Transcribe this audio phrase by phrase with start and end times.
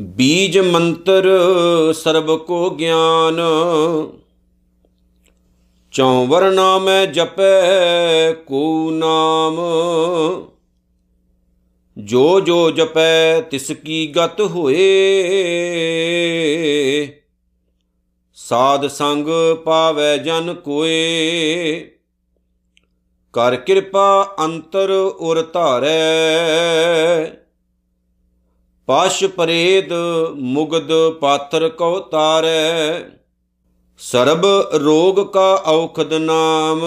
[0.00, 1.28] ਬੀਜ ਮੰਤਰ
[1.92, 3.40] ਸਰਬ ਕੋ ਗਿਆਨ,
[5.90, 9.56] ਚੌ ਵਰਨਾ ਮੈਂ ਜਪੈ ਕੋ ਨਾਮ।
[11.98, 14.82] ਜੋ ਜੋ ਜਪੈ ਤਿਸ ਕੀ ਗਤ ਹੋਏ
[18.34, 19.28] ਸਾਧ ਸੰਗ
[19.64, 21.80] ਪਾਵੈ ਜਨ ਕੋਏ।
[23.32, 27.30] ਕਰ ਕਿਰਪਾ ਅੰਤਰ ਉਰ ਧਾਰੈ।
[28.86, 29.92] ਪਾਸ਼ ਪਰੇਦ
[30.34, 33.00] ਮੁਗਦ ਪਾਥਰ ਕਉ ਤਾਰੈ।
[33.98, 36.80] ਸਰਬ ਰੋਗ ਕਾ ਔਖਦ ਨਾਮ।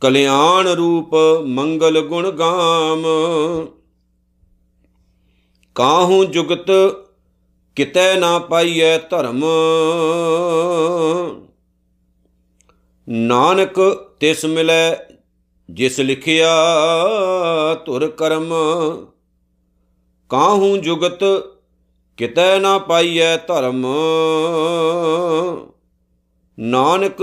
[0.00, 1.14] ਕਲਿਆਣ ਰੂਪ
[1.46, 3.06] ਮੰਗਲ ਗੁਣ ਗਾਮ।
[5.74, 6.70] ਕਾਹੂ ਜੁਗਤ
[7.76, 9.44] ਕਿਤੈ ਨਾ ਪਾਈਐ ਧਰਮ।
[13.08, 13.80] ਨਾਨਕ
[14.20, 14.94] ਤਿਸ ਮਿਲੈ,
[15.70, 16.48] ਜਿਸ ਲਿਖਿਆ
[17.86, 18.54] ਧੁਰ ਕਰਮ।
[20.28, 21.24] ਕਾਹੂ ਜੁਗਤ
[22.16, 23.86] ਕਿਤੈ ਨਾ ਪਾਈਐ ਧਰਮ।
[26.60, 27.22] ਨਾਨਕ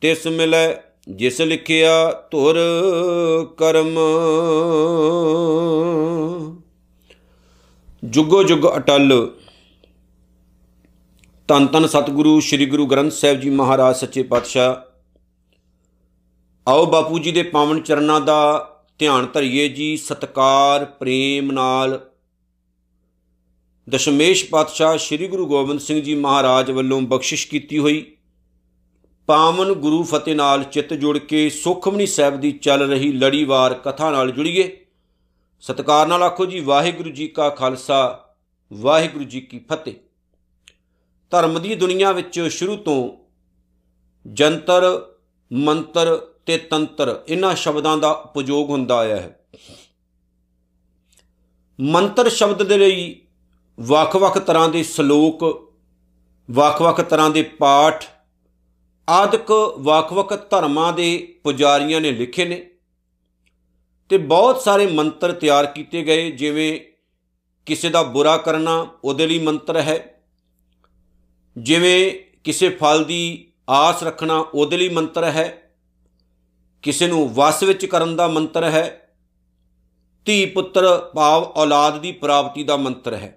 [0.00, 0.74] ਤਿਸ ਮਿਲੈ,
[1.08, 2.58] ਜਿਸ ਲਿਖਿਆ ਧੁਰ
[3.56, 3.98] ਕਰਮ।
[8.04, 9.30] ਜੁਗੋ ਜੁਗ ਅਟਲ
[11.50, 14.74] ਤਨ ਤਨ ਸਤਿਗੁਰੂ, ਸ੍ਰੀ ਗੁਰੂ ਗ੍ਰੰਥ ਸਾਹਿਬ ਜੀ ਮਹਾਰਾਜ, ਸੱਚੇ ਪਾਤਸ਼ਾਹ।
[16.68, 22.10] ਆਓ ਬਾਪੂ ਜੀ ਦੇ ਪਾਵਨ ਚਰਨਾਂ ਦਾ ਧਿਆਨ ਧਰਿਏ ਜੀ, ਸਤਕਾਰ, ਪ੍ਰੇਮ ਨਾਲ।
[23.90, 28.16] ਦਸ਼ਮੇਸ਼ ਪਾਤਸ਼ਾਹ ਸ੍ਰੀ ਗੁਰੂ ਗੋਬਿੰਦ ਸਿੰਘ ਜੀ ਮਹਾਰਾਜ ਵੱਲੋਂ ਬਖਸ਼ਿਸ਼ ਕੀਤੀ ਹੋਈ।
[29.26, 34.30] ਪਾਵਨ ਗੁਰੂ ਫਤਿਹ ਨਾਲ ਚਿੱਤ ਜੁੜ ਕੇ ਸੁਖਮਨੀ ਸਾਹਿਬ ਦੀ ਚੱਲ ਰਹੀ ਲੜੀਵਾਰ ਕਥਾ ਨਾਲ
[34.30, 34.86] ਜੁੜੀਏ।
[35.60, 38.24] ਸਤਕਾਰ ਨਾਲ ਆਖੋ ਜੀ, ਵਾਹਿਗੁਰੂ ਜੀ ਕਾ ਖਾਲਸਾ,
[38.72, 39.94] ਵਾਹਿਗੁਰੂ ਜੀ ਕੀ ਫਤਿਹ।
[41.32, 43.10] ਧਰਮ ਦੀ ਦੁਨੀਆ ਵਿੱਚ ਸ਼ੁਰੂ ਤੋਂ
[44.26, 44.84] ਜੰਤਰ,
[45.50, 49.36] ਮੰਤਰ ਤੇ ਤੰਤਰ ਇਹਨਾਂ ਸ਼ਬਦਾਂ ਦਾ ਉਪਯੋਗ ਹੁੰਦਾ ਆਇਆ ਹੈ।
[51.78, 53.20] ਮੰਤਰ ਸ਼ਬਦ ਦੇ ਲਈ
[53.78, 55.44] ਵੱਖ-ਵੱਖ ਤਰ੍ਹਾਂ ਦੇ ਸ਼ਲੋਕ,
[56.48, 58.04] ਵੱਖ-ਵੱਖ ਤਰ੍ਹਾਂ ਦੇ ਪਾਠ
[59.08, 62.66] ਆਦਿਕ ਵੱਖ-ਵੱਖ ਧਰਮਾਂ ਦੇ ਪੁਜਾਰੀਆਂ ਨੇ ਲਿਖੇ ਨੇ
[64.10, 66.80] ਤੇ ਬਹੁਤ ਸਾਰੇ ਮੰਤਰ ਤਿਆਰ ਕੀਤੇ ਗਏ, ਜਿਵੇਂ
[67.66, 70.19] ਕਿਸੇ ਦਾ ਬੁਰਾ ਕਰਨਾ ਉਹਦੇ ਲਈ ਮੰਤਰ ਹੈ
[71.56, 72.12] ਜਿਵੇਂ
[72.44, 75.74] ਕਿਸੇ ਫਲ ਦੀ ਆਸ ਰੱਖਣਾ ਉਹਦੇ ਲਈ ਮੰਤਰ ਹੈ,
[76.82, 78.96] ਕਿਸੇ ਨੂੰ ਵਸ ਵਿੱਚ ਕਰਨ ਦਾ ਮੰਤਰ ਹੈ,
[80.26, 83.36] ਧੀ ਪੁੱਤਰ ਭਾਵ ਔਲਾਦ ਦੀ ਪ੍ਰਾਪਤੀ ਦਾ ਮੰਤਰ ਹੈ।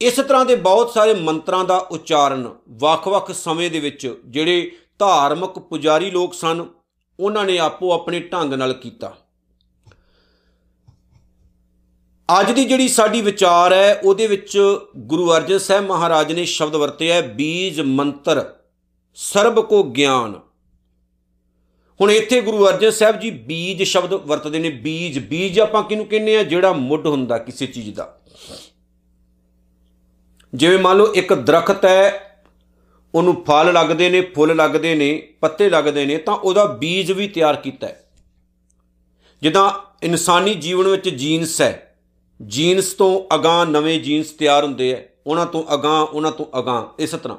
[0.00, 6.10] ਇਸ ਤਰ੍ਹਾਂ ਦੇ ਬਹੁਤ ਸਾਰੇ ਮੰਤਰਾਂ ਦਾ ਉਚਾਰਨ ਵੱਖ-ਵੱਖ ਸਮੇਂ ਦੇ ਵਿੱਚ ਜਿਹੜੇ ਧਾਰਮਿਕ ਪੁਜਾਰੀ
[6.10, 6.66] ਲੋਕ ਸਨ,
[7.20, 9.16] ਉਹਨਾਂ ਨੇ ਆਪੋ ਆਪਣੇ ਢੰਗ ਨਾਲ ਕੀਤਾ।
[12.28, 14.58] ਅੱਜ ਦੀ ਜਿਹੜੀ ਸਾਡੀ ਵਿਚਾਰ ਹੈ, ਉਹਦੇ ਵਿੱਚ
[14.96, 18.54] ਗੁਰੂ ਅਰਜਨ ਸਾਹਿਬ ਮਹਾਰਾਜ ਨੇ ਸ਼ਬਦ ਵਰਤਿਆ ਬੀਜ ਮੰਤਰ,
[19.14, 20.34] ਸਰਬ ਕੋ ਗਿਆਨ।
[22.00, 26.36] ਹੁਣ ਇੱਥੇ ਗੁਰੂ ਅਰਜਨ ਸਾਹਿਬ ਜੀ ਬੀਜ ਸ਼ਬਦ ਵਰਤਦੇ ਨੇ, ਬੀਜ ਬੀਜ ਆਪਾਂ ਕਿਹਨੂੰ ਕਹਿੰਦੇ
[26.36, 28.20] ਆ ਜਿਹੜਾ ਮੁੱਢ ਹੁੰਦਾ ਕਿਸੇ ਚੀਜ਼ ਦਾ।
[30.54, 32.36] ਜਿਵੇਂ ਮੰਨ ਲਓ ਇੱਕ ਦਰਖਤ ਹੈ,
[33.14, 37.56] ਉਹਨੂੰ ਫਲ ਲੱਗਦੇ ਨੇ, ਫੁੱਲ ਲੱਗਦੇ ਨੇ, ਪੱਤੇ ਲੱਗਦੇ ਨੇ, ਤਾਂ ਉਹਦਾ ਬੀਜ ਵੀ ਤਿਆਰ
[37.56, 38.04] ਕੀਤਾ ਹੈ।
[39.42, 39.70] ਜਿੱਦਾਂ
[40.02, 41.93] ਇਨਸਾਨੀ ਜੀਵਨ ਵਿੱਚ ਜੀਨਸ ਹੈ
[42.40, 47.10] ਜੀਨਸ ਤੋਂ ਅਗਾਹ ਨਵੇਂ ਜੀਨਸ ਤਿਆਰ ਹੁੰਦੇ ਆ ਉਹਨਾਂ ਤੋਂ ਅਗਾਹ, ਉਹਨਾਂ ਤੋਂ ਅਗਾਹ, ਇਸ
[47.12, 47.36] ਤਰ੍ਹਾਂ।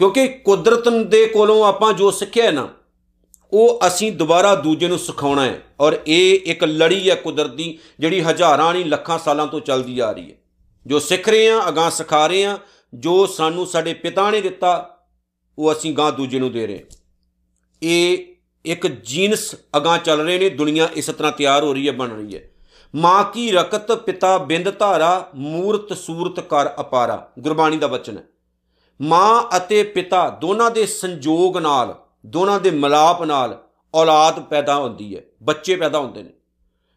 [0.00, 2.68] ਕਿਉਂਕਿ ਕੁਦਰਤ ਦੇ ਕੋਲੋਂ ਆਪਾਂ ਜੋ ਸਿੱਖਿਆ ਹੈ ਨਾ,
[3.52, 8.20] ਉਹ ਅਸੀਂ ਦੁਬਾਰਾ ਦੂਜੇ ਨੂੰ ਸਿਖਾਉਣਾ ਹੈ ਔਰ ਇਹ ਇੱਕ ਲੜੀ ਹੈ ਕੁਦਰਤ ਦੀ ਜਿਹੜੀ
[8.20, 10.36] ਹਜ਼ਾਰਾਂ ਨਹੀਂ, ਲੱਖਾਂ ਸਾਲਾਂ ਤੋਂ ਚੱਲਦੀ ਆ ਰਹੀ ਹੈ
[10.86, 12.58] ਜੋ ਸਿੱਖ ਰਹੇ ਆ, ਅਗਾਹ ਸਿਖਾ ਰਹੇ ਆ,
[12.94, 14.90] ਜੋ ਸਾਨੂੰ ਸਾਡੇ ਪਿਤਾ ਨੇ ਦਿੱਤਾ,
[15.58, 16.84] ਉਹ ਅਸੀਂ ਗਾਂ ਦੂਜੇ ਨੂੰ ਦੇ ਰਹੇ
[17.82, 18.18] ਇਹ
[18.64, 22.36] ਇੱਕ ਜੀਨਸ ਅਗਾਹ ਚੱਲ ਰਹੇ ਨੇ, ਦੁਨੀਆ ਇਸ ਤਰ੍ਹਾਂ ਤਿਆਰ ਹੋ ਰਹੀ ਹੈ ਬਣ ਰਹੀ
[22.36, 22.48] ਹੈ
[22.94, 28.22] ਮਾਂ ਕੀ ਰਕਤ ਪਿਤਾ ਬਿੰਦ ਧਾਰਾ, ਮੂਰਤ ਸੂਰਤ ਕਰ ਅਪਾਰਾ। ਗੁਰਬਾਣੀ ਦਾ ਬਚਨ ਹੈ।
[29.02, 31.94] ਮਾਂ ਅਤੇ ਪਿਤਾ ਦੋਨਾਂ ਦੇ ਸੰਜੋਗ ਨਾਲ,
[32.26, 36.30] ਦੋਨਾਂ ਦੇ ਮਿਲਾਪ ਨਾਲ ਔਲਾਦ ਪੈਦਾ ਹੁੰਦੀ ਹੈ, ਬੱਚੇ ਪੈਦਾ ਹੁੰਦੇ ਨੇ।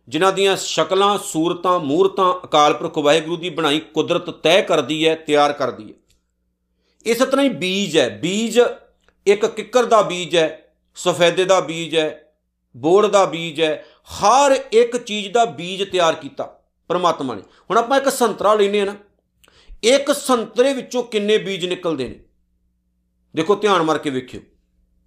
[0.09, 5.53] ਜਿਨ੍ਹਾਂ ਦੀਆਂ ਸ਼ਕਲਾਂ, ਸੂਰਤਾਂ, ਮੂਰਤਾਂ ਅਕਾਲ ਪੁਰਖ ਵਾਹਿਗੁਰੂ ਦੀ ਬਣਾਈ ਕੁਦਰਤ ਤੈਅ ਕਰਦੀ ਹੈ, ਤਿਆਰ
[5.53, 5.93] ਕਰਦੀ ਹੈ।
[7.05, 8.59] ਇਸ ਤਰ੍ਹਾਂ ਹੀ ਬੀਜ ਹੈ। ਬੀਜ
[9.25, 12.23] ਇੱਕ ਕਿੱਕਰ ਦਾ ਬੀਜ ਹੈ, ਸਫੈਦੇ ਦਾ ਬੀਜ ਹੈ
[12.77, 16.45] ਬੋੜ ਦਾ ਬੀਜ ਹੈ ਹਰ ਇੱਕ ਚੀਜ਼ ਦਾ ਬੀਜ ਤਿਆਰ ਕੀਤਾ
[16.89, 18.95] ਪਰਮਾਤਮਾ ਨੇ। ਹੁਣ ਆਪਾਂ ਇੱਕ ਸੰਤਰਾ ਲੈਨੇ ਆ ਨਾ,
[19.85, 22.19] ਇੱਕ ਸੰਤਰੇ ਵਿੱਚੋਂ ਕਿੰਨੇ ਬੀਜ ਨਿਕਲਦੇ ਨੇ?
[23.35, 24.41] ਦੇਖੋ, ਧਿਆਨ ਮਾਰ ਕੇ ਵੇਖਿਓ,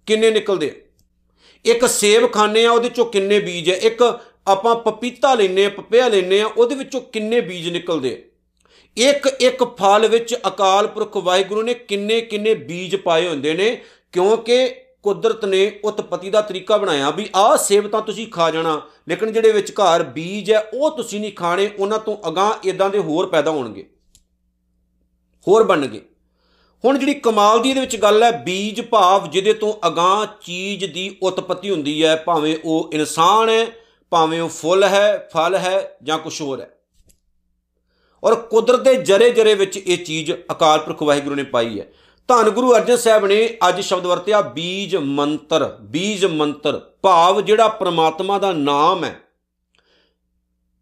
[0.07, 0.71] ਕਿੰਨੇ ਨਿਕਲਦੇ
[1.65, 4.03] ਇੱਕ ਸੇਬ ਖਾਣੇ ਆ, ਉਹਦੇ ਚੋਂ ਕਿੰਨੇ ਬੀਜ ਹੈ ਇੱਕ
[4.47, 8.21] ਆਪਾਂ ਪਪੀਤਾ ਲੈਨੇ ਆ ਪਪਿਆ ਲੈਨੇ ਆ ਉਹਦੇ ਵਿੱਚੋਂ ਕਿੰਨੇ ਬੀਜ ਨਿਕਲਦੇ
[8.97, 13.75] ਇੱਕ ਇੱਕ ਫਲ ਵਿੱਚ ਅਕਾਲ ਪੁਰਖ ਵਾਹਿਗੁਰੂ ਨੇ ਕਿੰਨੇ ਕਿੰਨੇ ਬੀਜ ਪਾਏ ਹੁੰਦੇ ਨੇ,
[14.13, 14.75] ਕਿਉਂਕਿ
[15.05, 19.51] ਕੁਦਰਤ ਨੇ ਉਤਪਤੀ ਦਾ ਤਰੀਕਾ ਬਣਾਇਆ ਵੀ ਆਹ ਸੇਬ ਤਾਂ ਤੁਸੀਂ ਖਾ ਜਾਣਾ, ਲੇਕਿਨ ਜਿਹੜੇ
[19.51, 23.85] ਵਿਚਕਾਰ ਬੀਜ ਹੈ, ਉਹ ਤੁਸੀਂ ਨਹੀਂ ਖਾਣੇ, ਉਹਨਾਂ ਤੋਂ ਅਗਾਹ ਇਦਾਂ ਦੇ ਹੋਰ ਪੈਦਾ ਹੋਣਗੇ,
[25.47, 26.01] ਹੋਰ ਬਣਨਗੇ।
[26.83, 31.09] ਹੁਣ ਜਿਹੜੀ ਕਮਾਲ ਦੀ ਇਹਦੇ ਵਿੱਚ ਗੱਲ ਹੈ, ਬੀਜ ਭਾਵ ਜਿਹਦੇ ਤੋਂ ਅਗਾਹ ਚੀਜ਼ ਦੀ
[31.23, 33.65] ਉਤਪਤੀ ਹੁੰਦੀ ਹੈ, ਭਾਵੇਂ ਉਹ ਇਨਸਾਨ ਹੈ,
[34.11, 36.69] ਭਾਵੇਂ ਉਹ ਫੁੱਲ ਹੈ, ਫਲ ਹੈ ਜਾਂ ਕੁਝ ਹੋਰ ਹੈ।
[38.23, 41.85] ਔਰ ਕੁਦਰਤ ਦੇ ਜਰੇ ਜਰੇ ਵਿੱਚ ਇਹ ਚੀਜ਼ ਅਕਾਲ ਪੁਰਖ ਵਾਹਿਗੁਰੂ ਨੇ ਪਾਈ ਹੈ।
[42.31, 43.37] ਧੰਨ ਗੁਰੂ ਅਰਜਨ ਸਾਹਿਬ ਨੇ
[43.67, 49.15] ਅੱਜ ਸ਼ਬਦ ਵਰਤਿਆ, ਬੀਜ ਮੰਤਰ ਬੀਜ ਮੰਤਰ। ਭਾਵ ਜਿਹੜਾ ਪ੍ਰਮਾਤਮਾ ਦਾ ਨਾਮ ਹੈ,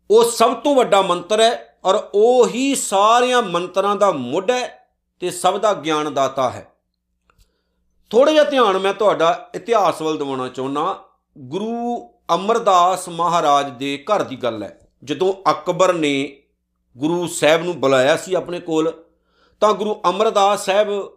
[0.10, 4.68] ਉਹ ਸਭ ਤੋਂ ਵੱਡਾ ਮੰਤਰ ਹੈ ਔਰ ਉਹ ਹੀ ਸਾਰਿਆਂ ਮੰਤਰਾਂ ਦਾ ਮੁੱਢ ਹੈ
[5.22, 6.66] ਤੇ ਸਭ ਦਾ ਗਿਆਨ ਦਾਤਾ ਹੈ।
[8.12, 10.98] ਥੋੜਾ ਜਿਹਾ ਧਿਆਨ ਮੈਂ ਤੁਹਾਡਾ ਇਤਿਹਾਸ ਵੱਲ ਦਿਵਾਉਣਾ ਚਾਹੁੰਦਾ।
[11.38, 16.44] ਗੁਰੂ ਅਮਰਦਾਸ ਮਹਾਰਾਜ ਦੇ ਘਰ ਦੀ ਗੱਲ ਹੈ। ਜਦੋਂ ਅਕਬਰ ਨੇ
[16.96, 18.94] ਗੁਰੂ ਸਾਹਿਬ ਨੂੰ ਬੁਲਾਇਆ ਸੀ ਆਪਣੇ ਕੋਲ,
[19.62, 21.10] ਤਾਂ ਗੁਰੂ ਅਮਰਦਾਸ ਸਾਹਿਬ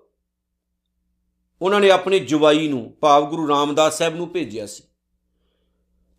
[1.62, 4.82] ਉਹਨਾਂ ਨੇ ਆਪਣੇ ਜਵਾਈ ਨੂੰ ਭਾਵ ਗੁਰੂ ਰਾਮਦਾਸ ਸਾਹਿਬ ਨੂੰ ਭੇਜਿਆ ਸੀ।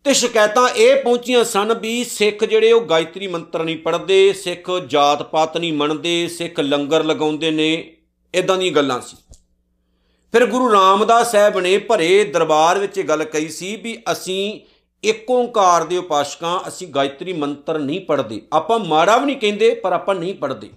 [0.04, 5.22] ਤੇ ਸ਼ਿਕਾਇਤਾਂ ਇਹ ਪਹੁੰਚੀਆਂ ਸਨ ਵੀ ਸਿੱਖ ਜਿਹੜੇ ਉਹ ਗਾਇਤਰੀ ਮੰਤਰ ਨਹੀਂ ਪੜ੍ਹਦੇ, ਸਿੱਖ ਜਾਤ
[5.22, 7.96] ਪਾਤ ਨਹੀਂ ਮੰਨਦੇ, ਸਿੱਖ ਲੰਗਰ ਲਗਾਉਂਦੇ ਨੇ
[8.34, 9.16] ਇਦਾਂ ਦੀਆਂ ਗੱਲਾਂ ਸੀ।
[10.32, 14.60] ਫਿਰ ਗੁਰੂ ਰਾਮਦਾਸ ਸਾਹਿਬ ਨੇ ਭਰੇ ਦਰਬਾਰ ਵਿੱਚ ਇਹ ਗੱਲ ਕਹੀ ਸੀ ਵੀ ਅਸੀਂ
[15.02, 19.92] ਇੱਕ ਓੰਕਾਰ ਦੇ ਉਪਾਸ਼ਕਾਂ, ਅਸੀਂ ਗਾਇਤਰੀ ਮੰਤਰ ਨਹੀਂ ਪੜ੍ਹਦੇ। ਆਪਾਂ ਮਾੜਾ ਵੀ ਨਹੀਂ ਕਹਿੰਦੇ, ਪਰ
[19.92, 20.70] ਆਪਾਂ ਨਹੀਂ ਪੜ੍ਹਦੇ।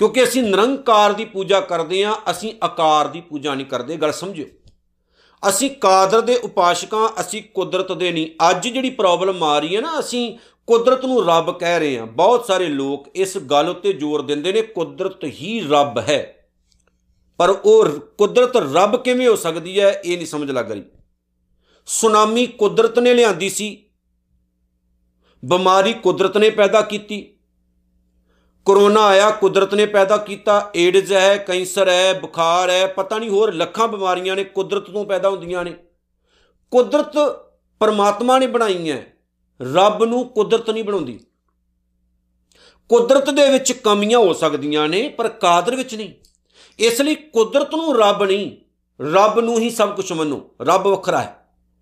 [0.00, 4.46] ਕਿਉਂਕਿ ਅਸੀਂ ਨਿਰੰਕਾਰ ਦੀ ਪੂਜਾ ਕਰਦੇ ਆ ਅਸੀਂ ਆਕਾਰ ਦੀ ਪੂਜਾ ਨਹੀਂ ਕਰਦੇ, ਗੱਲ ਸਮਝਿਓ।
[5.48, 9.98] ਅਸੀਂ ਕਾਦਰ ਦੇ ਉਪਾਸ਼ਕਾਂ, ਅਸੀਂ ਕੁਦਰਤ ਦੇ ਨਹੀਂ। ਅੱਜ ਜਿਹੜੀ ਪ੍ਰੋਬਲਮ ਆ ਰਹੀ ਹੈ ਨਾ,
[9.98, 14.52] ਅਸੀਂ ਕੁਦਰਤ ਨੂੰ ਰੱਬ ਕਹਿ ਰਹੇ ਹਾਂ। ਬਹੁਤ ਸਾਰੇ ਲੋਕ ਇਸ ਗੱਲ ਉੱਤੇ ਜ਼ੋਰ ਦਿੰਦੇ
[14.52, 16.48] ਨੇ, ਕੁਦਰਤ ਹੀ ਰੱਬ ਹੈ।
[17.38, 17.88] ਪਰ ਉਹ
[18.18, 20.82] ਕੁਦਰਤ ਰੱਬ ਕਿਵੇਂ ਹੋ ਸਕਦੀ ਹੈ, ਇਹ ਨਹੀਂ ਸਮਝ ਲੱਗ ਰਹੀ।
[21.86, 23.84] ਸੁਨਾਮੀ ਕੁਦਰਤ ਨੇ ਲਿਆਂਦੀ ਸੀ,
[25.44, 27.36] ਬਿਮਾਰੀ ਕੁਦਰਤ ਨੇ ਪੈਦਾ ਕੀਤੀ।
[28.64, 33.54] ਕਰੋਨਾ ਆਇਆ, ਕੁਦਰਤ ਨੇ ਪੈਦਾ ਕੀਤਾ ਏਡਜ਼ ਹੈ, ਕੈਂਸਰ ਹੈ, ਬੁਖਾਰ ਹੈ, ਪਤਾ ਨਹੀਂ ਹੋਰ
[33.54, 35.74] ਲੱਖਾਂ ਬਿਮਾਰੀਆਂ ਨੇ ਕੁਦਰਤ ਤੋਂ ਪੈਦਾ ਹੁੰਦੀਆਂ ਨੇ।
[36.70, 37.12] ਕੁਦਰਤ
[37.80, 39.12] ਪਰਮਾਤਮਾ ਨੇ ਬਣਾਈ ਹੈ,
[39.72, 41.20] ਰੱਬ ਨੂੰ ਕੁਦਰਤ ਨਹੀਂ ਬਣਾਉਂਦੀ।
[42.88, 46.12] ਕੁਦਰਤ ਦੇ ਵਿੱਚ ਕਮੀਆਂ ਹੋ ਸਕਦੀਆਂ ਨੇ, ਪਰ ਕਾਦਰ ਵਿੱਚ ਨਹੀਂ।
[46.78, 48.56] ਇਸ ਲਈ ਕੁਦਰਤ ਨੂੰ ਰੱਬ ਨਹੀਂ,
[49.12, 51.36] ਰੱਬ ਨੂੰ ਹੀ ਸਭ ਕੁਝ ਮੰਨੋ, ਰੱਬ ਵੱਖਰਾ ਹੈ।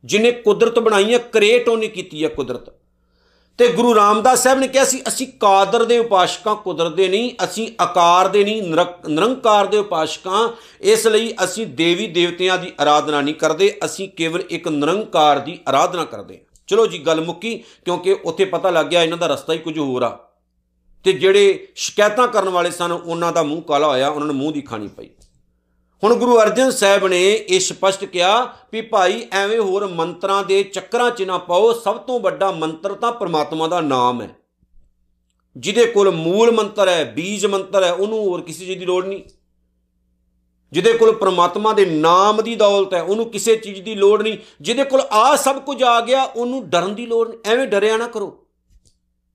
[0.05, 2.78] ਜਿਨੇ ਕੁਦਰਤ ਬਣਾਈ ਹੈ, ਕ੍ਰੀਏਟ ਉਹਨੇ ਕੀਤੀ ਹੈ ਕੁਦਰਤ।
[3.59, 7.69] ਤੇ ਗੁਰੂ ਰਾਮਦਾਸ ਸਾਹਿਬ ਨੇ ਕਿਹਾ ਸੀ, ਅਸੀਂ ਕਾਦਰ ਦੇ ਉਪਾਸ਼ਕਾਂ ਕੁਦਰਤ ਦੇ ਨਹੀਂ, ਅਸੀਂ
[7.81, 8.63] ਆਕਾਰ ਦੇ ਨਹੀਂ
[9.09, 10.49] ਨਿਰੰਕਾਰ ਦੇ ਉਪਾਸ਼ਕਾਂ,
[10.81, 16.05] ਇਸ ਲਈ ਅਸੀਂ ਦੇਵੀ ਦੇਵਤਿਆਂ ਦੀ ਆਰਾਧਨਾ ਨਹੀਂ ਕਰਦੇ, ਅਸੀਂ ਕੇਵਲ ਇੱਕ ਨਿਰੰਕਾਰ ਦੀ ਆਰਾਧਨਾ
[16.05, 19.79] ਕਰਦੇ ਚਲੋ ਜੀ, ਗੱਲ ਮੁੱਕੀ, ਕਿਉਂਕਿ ਉੱਥੇ ਪਤਾ ਲੱਗ ਗਿਆ ਇਹਨਾਂ ਦਾ ਰਸਤਾ ਹੀ ਕੁਝ
[19.79, 20.19] ਹੋਰ ਆ।
[21.05, 24.61] ਤੇ ਜਿਹੜੇ ਸ਼ਿਕਾਇਤਾਂ ਕਰਨ ਵਾਲੇ ਸਨ, ਉਹਨਾਂ ਦਾ ਮੂੰਹ ਕਾਲਾ ਹੋਇਆ, ਉਹਨਾਂ ਨੂੰ ਮੂੰਹ ਦੀ
[24.61, 25.09] ਖਾਣੀ ਪਈ।
[26.03, 31.11] ਹੁਣ ਗੁਰੂ ਅਰਜਨ ਸਾਹਿਬ ਨੇ ਇਹ ਸਪਸ਼ਟ ਕਿਹਾ ਵੀ ਭਾਈ ਐਵੇਂ ਹੋਰ ਮੰਤਰਾਂ ਦੇ ਚੱਕਰਾਂ
[31.11, 34.31] 'ਚ ਨਾ ਪਾਓ, ਸਭ ਤੋਂ ਵੱਡਾ ਮੰਤਰ ਤਾਂ ਪ੍ਰਮਾਤਮਾ ਦਾ ਨਾਮ ਹੈ।
[35.57, 39.23] ਜਿਹਦੇ ਕੋਲ ਮੂਲ ਮੰਤਰ ਹੈ, ਬੀਜ ਮੰਤਰ ਹੈ, ਉਹਨੂੰ ਹੋਰ ਕਿਸੇ ਚੀਜ਼ ਦੀ ਲੋੜ ਨਹੀਂ।
[40.73, 44.85] ਜਿਹਦੇ ਕੋਲ ਪ੍ਰਮਾਤਮਾ ਦੇ ਨਾਮ ਦੀ ਦੌਲਤ ਹੈ, ਉਹਨੂੰ ਕਿਸੇ ਚੀਜ਼ ਦੀ ਲੋੜ ਨਹੀਂ। ਜਿਹਦੇ
[44.85, 48.47] ਕੋਲ ਆ ਸਭ ਕੁਝ ਆ ਗਿਆ, ਉਹਨੂੰ ਡਰਨ ਦੀ ਲੋੜ ਨਹੀਂ। ਐਵੇਂ ਡਰਿਆ ਨਾ ਕਰੋ।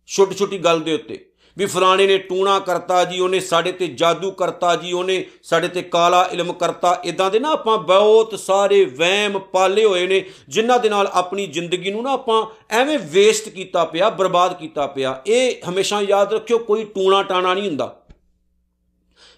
[0.07, 4.31] ਛੋਟੀ ਛੋਟੀ ਗੱਲ ਦੇ ਉੱਤੇ। ਵੀ ਫਲਾਣੇ ਨੇ ਟੂਣਾ ਕਰਤਾ ਜੀ, ਉਹਨੇ ਸਾਡੇ ਤੇ ਜਾਦੂ
[4.31, 9.39] ਕਰਤਾ ਜੀ, ਉਹਨੇ ਸਾਡੇ ਤੇ ਕਾਲਾ ਇਲਮ ਕਰਤਾ। ਇਦਾਂ ਦੇ ਨਾ ਆਪਾਂ ਬਹੁਤ ਸਾਰੇ ਵਹਿਮ
[9.39, 14.09] ਪਾਲੇ ਹੋਏ ਨੇ, ਜਿਨ੍ਹਾਂ ਦੇ ਨਾਲ ਆਪਣੀ ਜ਼ਿੰਦਗੀ ਨੂੰ ਨਾ ਆਪਾਂ ਐਵੇਂ ਵੇਸਟ ਕੀਤਾ ਪਿਆ,
[14.09, 17.99] ਬਰਬਾਦ ਕੀਤਾ ਪਿਆ। ਇਹ ਹਮੇਸ਼ਾ ਯਾਦ ਰੱਖਿਓ, ਕੋਈ ਟੂਣਾ ਟਾਣਾ ਨਹੀਂ ਹੁੰਦਾ।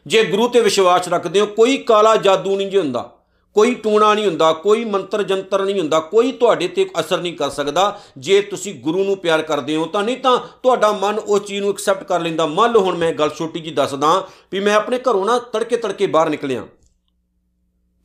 [0.07, 3.14] ਜੇ ਗੁਰੂ ਤੇ ਵਿਸ਼ਵਾਸ ਰੱਖਦੇ ਹੋ, ਕੋਈ ਕਾਲਾ ਜਾਦੂ ਨਹੀਂ ਜੀ ਹੁੰਦਾ।
[3.55, 7.49] ਕੋਈ ਟੂਣਾ ਨਹੀਂ ਹੁੰਦਾ, ਕੋਈ ਮੰਤਰ ਜੰਤਰ ਨਹੀਂ ਹੁੰਦਾ, ਕੋਈ ਤੁਹਾਡੇ ਤੇ ਅਸਰ ਨਹੀਂ ਕਰ
[7.49, 11.61] ਸਕਦਾ। ਜੇ ਤੁਸੀਂ ਗੁਰੂ ਨੂੰ ਪਿਆਰ ਕਰਦੇ ਹੋ ਤਾਂ ਨਹੀਂ ਤਾਂ ਤੁਹਾਡਾ ਮਨ ਉਸ ਚੀਜ਼
[11.61, 14.99] ਨੂੰ ਐਕਸੈਪਟ ਕਰ ਲੈਂਦਾ। ਮੰਨ ਲਓ ਹੁਣ ਮੈਂ ਗੱਲ ਛੋਟੀ ਜੀ ਦੱਸਦਾ ਵੀ ਮੈਂ ਆਪਣੇ
[15.09, 16.65] ਘਰੋਂ ਨਾ ਤੜਕੇ ਤੜਕੇ ਬਾਹਰ ਨਿਕਲਿਆ।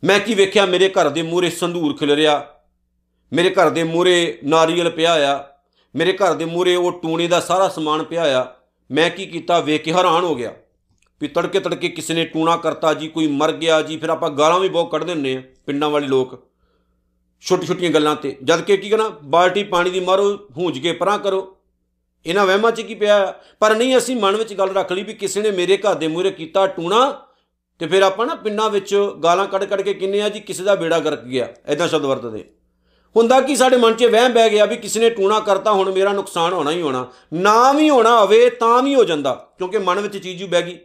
[0.02, 0.66] ਮੈਂ ਕੀ ਵੇਖਿਆ?
[0.66, 2.44] ਮੇਰੇ ਘਰ ਦੇ ਮੂਹਰੇ ਸੰਧੂਰ ਖਿਲ ਰਿਹਾ
[3.32, 5.44] ਮੇਰੇ ਘਰ ਦੇ ਮੂਹਰੇ ਨਾਰੀਅਲ ਪਿਆ ਆ
[5.94, 8.46] ਮੇਰੇ ਘਰ ਦੇ ਮੂਹਰੇ ਉਹ ਟੂਣੇ ਦਾ ਸਾਰਾ ਸਮਾਨ ਪਿਆ ਆ
[8.90, 9.60] ਮੈਂ ਕੀ ਕੀਤਾ?
[9.60, 10.52] ਵੇਖ ਕੇ ਹੈਰਾਨ ਹੋ ਗਿਆ।
[11.20, 14.60] ਵੀ ਤੜਕੇ ਤੜਕੇ ਕਿਸੇ ਨੇ ਟੂਣਾ ਕਰਤਾ ਜੀ, ਕੋਈ ਮਰ ਗਿਆ ਜੀ, ਫਿਰ ਆਪਾਂ ਗਾਲਾਂ
[14.60, 16.38] ਵੀ ਬਹੁਤ ਕੱਢਦੇ ਹੁੰਨੇ ਆ ਪਿੰਡਾਂ ਵਾਲੇ ਲੋਕ
[17.42, 21.18] ਛੋਟੀ ਛੋਟੀਆਂ ਗੱਲਾਂ ਤੇ। ਜਦ ਕਿ ਕੀ ਕਹਣਾ, ਬਾਲਟੀ ਪਾਣੀ ਦੀ ਮਾਰੋ ਹੂੰਜ ਕੇ ਪਰਾਂ
[21.18, 21.56] ਕਰੋ।
[22.26, 23.34] ਇਹਨਾਂ ਵਹਿਮਾਂ 'ਚ ਕੀ ਪਿਆ?
[23.60, 26.30] ਪਰ ਨਹੀਂ, ਅਸੀਂ ਮਨ ਵਿੱਚ ਗੱਲ ਰੱਖ ਲਈ ਵੀ ਕਿਸੇ ਨੇ ਮੇਰੇ ਘਰ ਦੇ ਮੂਹਰੇ
[26.30, 27.10] ਕੀਤਾ ਟੂਣਾ
[27.80, 30.74] ਤੇ ਫਿਰ ਆਪਾਂ ਨਾ ਪਿੰਡਾਂ ਵਿੱਚ ਗਾਲਾਂ ਕੱਢ ਕੱਢ ਕੇ ਕਿੰਨੇ ਆ ਜੀ, ਕਿਸੇ ਦਾ
[30.74, 32.44] ਬੇੜਾ ਗਰਕ ਗਿਆ ਐਦਾਂ ਸ਼ਬਦ ਵਰਤਦੇ।
[33.16, 36.12] ਹੁੰਦਾ ਕਿ ਸਾਡੇ ਮਨ 'ਚ ਵਹਿਮ ਬਹਿ ਗਿਆ ਵੀ ਕਿਸੇ ਨੇ ਟੂਣਾ ਕਰਤਾ, ਹੁਣ ਮੇਰਾ
[36.12, 40.16] ਨੁਕਸਾਨ ਹੋਣਾ ਹੀ ਹੋਣਾ। ਨਾ ਵੀ ਹੋਣਾ ਹੋਵੇ ਤਾਂ ਵੀ ਹੋ ਜਾਂਦਾ, ਕਿਉਂਕਿ ਮਨ ਵਿੱਚ
[40.16, 40.78] ਚੀਜ਼ ਹੀ ਬਹਿ ਗਈ।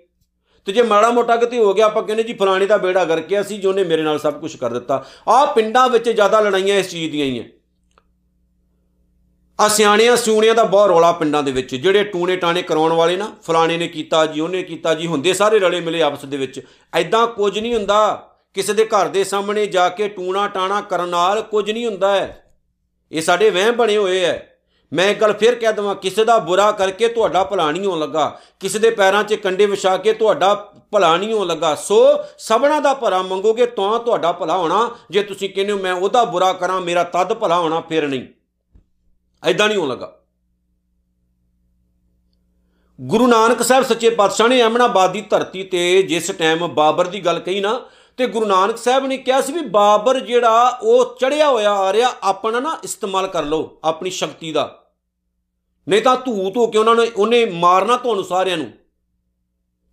[0.68, 3.60] ਤੇ ਜੇ ਮਾੜਾ ਮੋਟਾ ਕਿਤੇ ਹੋ ਗਿਆ, ਆਪਾਂ ਕਹਿੰਦੇ ਜੀ ਫਲਾਣੇ ਦਾ ਬੇੜਾ ਕਰਕੇ ਅਸੀਂ
[3.60, 7.12] ਜੋ ਨੇ ਮੇਰੇ ਨਾਲ ਸਭ ਕੁਝ ਕਰ ਦਿੱਤਾ। ਆਹ ਪਿੰਡਾਂ ਵਿੱਚ ਜ਼ਿਆਦਾ ਲੜਾਈਆਂ ਇਸ ਚੀਜ਼
[7.12, 7.44] ਦੀਆਂ ਹੀ ਆ
[9.60, 13.32] ਆ ਸਿਆਣਿਆਂ ਸਿਉਣਿਆਂ ਦਾ ਬਹੁਤ ਰੌਲਾ ਪਿੰਡਾਂ ਦੇ ਵਿੱਚ, ਜਿਹੜੇ ਟੂਣੇ ਟਾਣੇ ਕਰਾਉਣ ਵਾਲੇ ਨਾ,
[13.44, 16.60] ਫਲਾਣੇ ਨੇ ਕੀਤਾ ਜੀ, ਉਹਨੇ ਕੀਤਾ ਜੀ, ਹੁੰਦੇ ਸਾਰੇ ਰਲੇ ਮਿਲੇ ਆਪਸ ਦੇ ਵਿੱਚ।
[16.94, 21.42] ਐਦਾਂ ਕੁਝ ਨਹੀਂ ਹੁੰਦਾ, ਕਿਸੇ ਦੇ ਘਰ ਦੇ ਸਾਹਮਣੇ ਜਾ ਕੇ ਟੂਣਾ ਟਾਣਾ ਕਰਨ ਨਾਲ
[21.42, 22.54] ਕੁਝ ਨਹੀਂ ਹੁੰਦਾ ਹੈ।
[23.12, 24.38] ਇਹ ਸਾਡੇ ਵਹਿਮ ਬਣੇ ਹੋਏ ਐ
[24.94, 28.40] ਮੈਂ ਇੱਕ ਗੱਲ ਫਿਰ ਕਹਿ ਦਵਾਂ, ਕਿਸੇ ਦਾ ਬੁਰਾ ਕਰਕੇ ਤੁਹਾਡਾ ਭਲਾ ਨਹੀਂ ਹੋਣ ਲੱਗਾ।
[28.60, 32.94] ਕਿਸੇ ਦੇ ਪੈਰਾਂ 'ਚ ਕੰਡੇ ਵਿਛਾ ਕੇ ਤੁਹਾਡਾ ਭਲਾ ਨਹੀਂ ਹੋਣ ਲੱਗਾ। ਸੋ ਸਭਨਾ ਦਾ
[32.94, 37.04] ਭਲਾ ਮੰਗੋਗੇ ਤਾਂ ਤੁਹਾਡਾ ਭਲਾ ਹੋਣਾ। ਜੇ ਤੁਸੀਂ ਕਹਿੰਦੇ ਹੋ, ਮੈਂ ਉਹਦਾ ਬੁਰਾ ਕਰਾਂ, ਮੇਰਾ
[37.04, 38.24] ਤਦ ਭਲਾ ਹੋਣਾ, ਫਿਰ ਨਹੀਂ।
[39.44, 40.22] ਐਦਾਂ ਨਹੀਂ ਹੋਣ ਲੱਗਾ।
[43.02, 47.40] ਗੁਰੂ ਨਾਨਕ ਸਾਹਿਬ ਸੱਚੇ ਪਾਤਸ਼ਾਹ ਨੇ ਅਮਨਾਬਾਦ ਦੀ ਧਰਤੀ ਤੇ ਜਿਸ ਟਾਈਮ ਬਾਬਰ ਦੀ ਗੱਲ
[47.40, 47.82] ਕਹੀ ਨਾ
[48.18, 52.14] ਤੇ ਗੁਰੂ ਨਾਨਕ ਸਾਹਿਬ ਨੇ ਕਿਹਾ ਸੀ ਵੀ ਬਾਬਰ ਜਿਹੜਾ ਉਹ ਚੜਿਆ ਹੋਇਆ ਆ ਰਿਹਾ,
[52.24, 54.86] ਆਪਣਾ ਨਾ ਇਸਤੇਮਾਲ ਕਰ ਲਓ, ਆਪਣੀ ਸ਼ਕਤੀ ਦਾ।
[55.90, 58.72] ਨਹੀਂ ਤਾਂ ਧੂ ਧੂ ਕੇ ਉਹਨਾਂ ਨੇ, ਉਹਨੇ ਮਾਰਨਾ ਤੁਹਾਨੂੰ ਸਾਰਿਆਂ ਨੂੰ।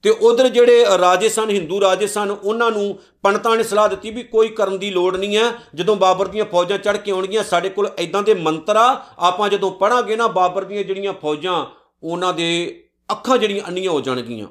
[0.03, 4.23] ਤੇ ਉਧਰ ਜਿਹੜੇ ਰਾਜੇ ਸਨ ਹਿੰਦੂ ਰਾਜੇ ਸਨ ਉਹਨਾਂ ਨੂੰ ਪੰਡਤਾਂ ਨੇ ਸਲਾਹ ਦਿੱਤੀ ਵੀ
[4.23, 7.91] ਕੋਈ ਕਰਨ ਦੀ ਲੋੜ ਨਹੀਂ ਹੈ, ਜਦੋਂ ਬਾਬਰ ਦੀਆਂ ਫੌਜਾਂ ਚੜ ਕੇ ਆਉਣਗੀਆਂ, ਸਾਡੇ ਕੋਲ
[7.99, 11.67] ਐਦਾਂ ਦੇ ਮੰਤਰ ਆ, ਆਪਾਂ ਜਦੋਂ ਪੜਾਂਗੇ ਨਾ ਬਾਬਰ ਦੀਆਂ ਜਿਹੜੀਆਂ ਫੌਜਾਂ,
[12.03, 12.79] ਉਹਨਾਂ ਦੇ
[13.13, 14.47] ਅੱਖਾਂ ਜਿਹੜੀਆਂ ਅੰਨੀਆਂ ਹੋ ਜਾਣਗੀਆਂ।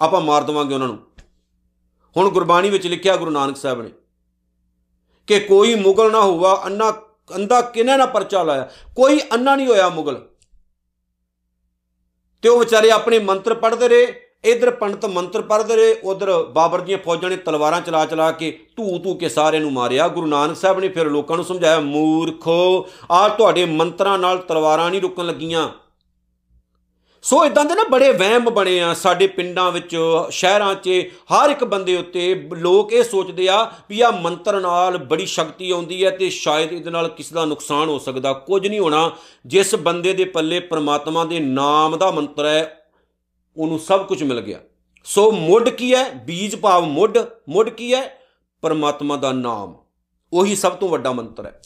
[0.00, 0.98] ਆਪਾਂ ਮਾਰ ਦਵਾਂਗੇ ਉਹਨਾਂ ਨੂੰ।
[2.16, 3.90] ਹੁਣ ਗੁਰਬਾਣੀ ਵਿੱਚ ਲਿਖਿਆ ਗੁਰੂ ਨਾਨਕ ਸਾਹਿਬ ਨੇ
[5.26, 6.90] ਕਿ ਕੋਈ ਮੁਗਲ ਨਾ ਹੋਵਾ ਅੰਨਾ
[7.36, 8.70] ਅੰਦਾ ਕਿਨੇ ਨਾ ਪਰਚਾ ਲਾਇਆ?
[8.96, 10.28] ਕੋਈ ਅੰਨਾ ਨਹੀਂ ਹੋਇਆ ਮੁਗਲ।
[12.42, 16.98] ਤੇ ਉਹ ਵਿਚਾਰੇ ਆਪਣੇ ਮੰਤਰ ਪੜ੍ਹਦੇ ਰਹੇ, ਇਧਰ ਪੰਡਤ ਮੰਤਰ ਪੜ੍ਹਦੇ ਰਹੇ, ਉਧਰ ਬਾਬਰ ਦੀਆਂ
[16.98, 20.80] ਫੌਜਾਂ ਨੇ ਤਲਵਾਰਾਂ ਚਲਾ ਚਲਾ ਕੇ ਧੂ ਧੂ ਕੇ ਸਾਰਿਆਂ ਨੂੰ ਮਾਰਿਆ। ਗੁਰੂ ਨਾਨਕ ਸਾਹਿਬ
[20.80, 25.68] ਨੇ ਫਿਰ ਲੋਕਾਂ ਨੂੰ ਸਮਝਾਇਆ, ਮੂਰਖੋ ਆ ਤੁਹਾਡੇ ਮੰਤਰਾਂ ਨਾਲ ਤਲਵਾਰਾਂ ਨਹੀਂ ਰੁਕਣ ਲੱਗੀਆਂ।
[27.24, 29.96] ਸੋ ਇਦਾਂ ਦੇ ਨਾ ਬੜੇ ਵਹਿਮ ਬਣੇ ਆ ਸਾਡੇ ਪਿੰਡਾਂ ਵਿੱਚ,
[30.30, 35.26] ਸ਼ਹਿਰਾਂ 'ਚ, ਹਰ ਇੱਕ ਬੰਦੇ ਉੱਤੇ ਲੋਕ ਇਹ ਸੋਚਦੇ ਆ ਵੀ ਆ ਮੰਤਰ ਨਾਲ ਬੜੀ
[35.26, 39.10] ਸ਼ਕਤੀ ਆਉਂਦੀ ਹੈ ਤੇ ਸ਼ਾਇਦ ਇਹਦੇ ਨਾਲ ਕਿਸੇ ਦਾ ਨੁਕਸਾਨ ਹੋ ਸਕਦਾ। ਕੁਝ ਨਹੀਂ ਹੋਣਾ।
[39.46, 42.86] ਜਿਸ ਬੰਦੇ ਦੇ ਪੱਲੇ ਪ੍ਰਮਾਤਮਾ ਦੇ ਨਾਮ ਦਾ ਮੰਤਰ ਹੈ,
[43.56, 44.58] ਉਹਨੂੰ ਸਭ ਕੁਝ ਮਿਲ ਗਿਆ।
[45.04, 46.10] ਸੋ ਮੁੱਢ ਕੀ ਹੈ?
[46.10, 48.18] ਬੀਜ ਭਾਵ ਮੁੱਢ। ਮੁੱਢ ਕੀ ਹੈ?
[48.62, 49.74] ਪਰਮਾਤਮਾ ਦਾ ਨਾਮ।
[50.32, 51.62] ਉਹੀ ਸਭ ਤੋਂ ਵੱਡਾ ਮੰਤਰ ਹੈ।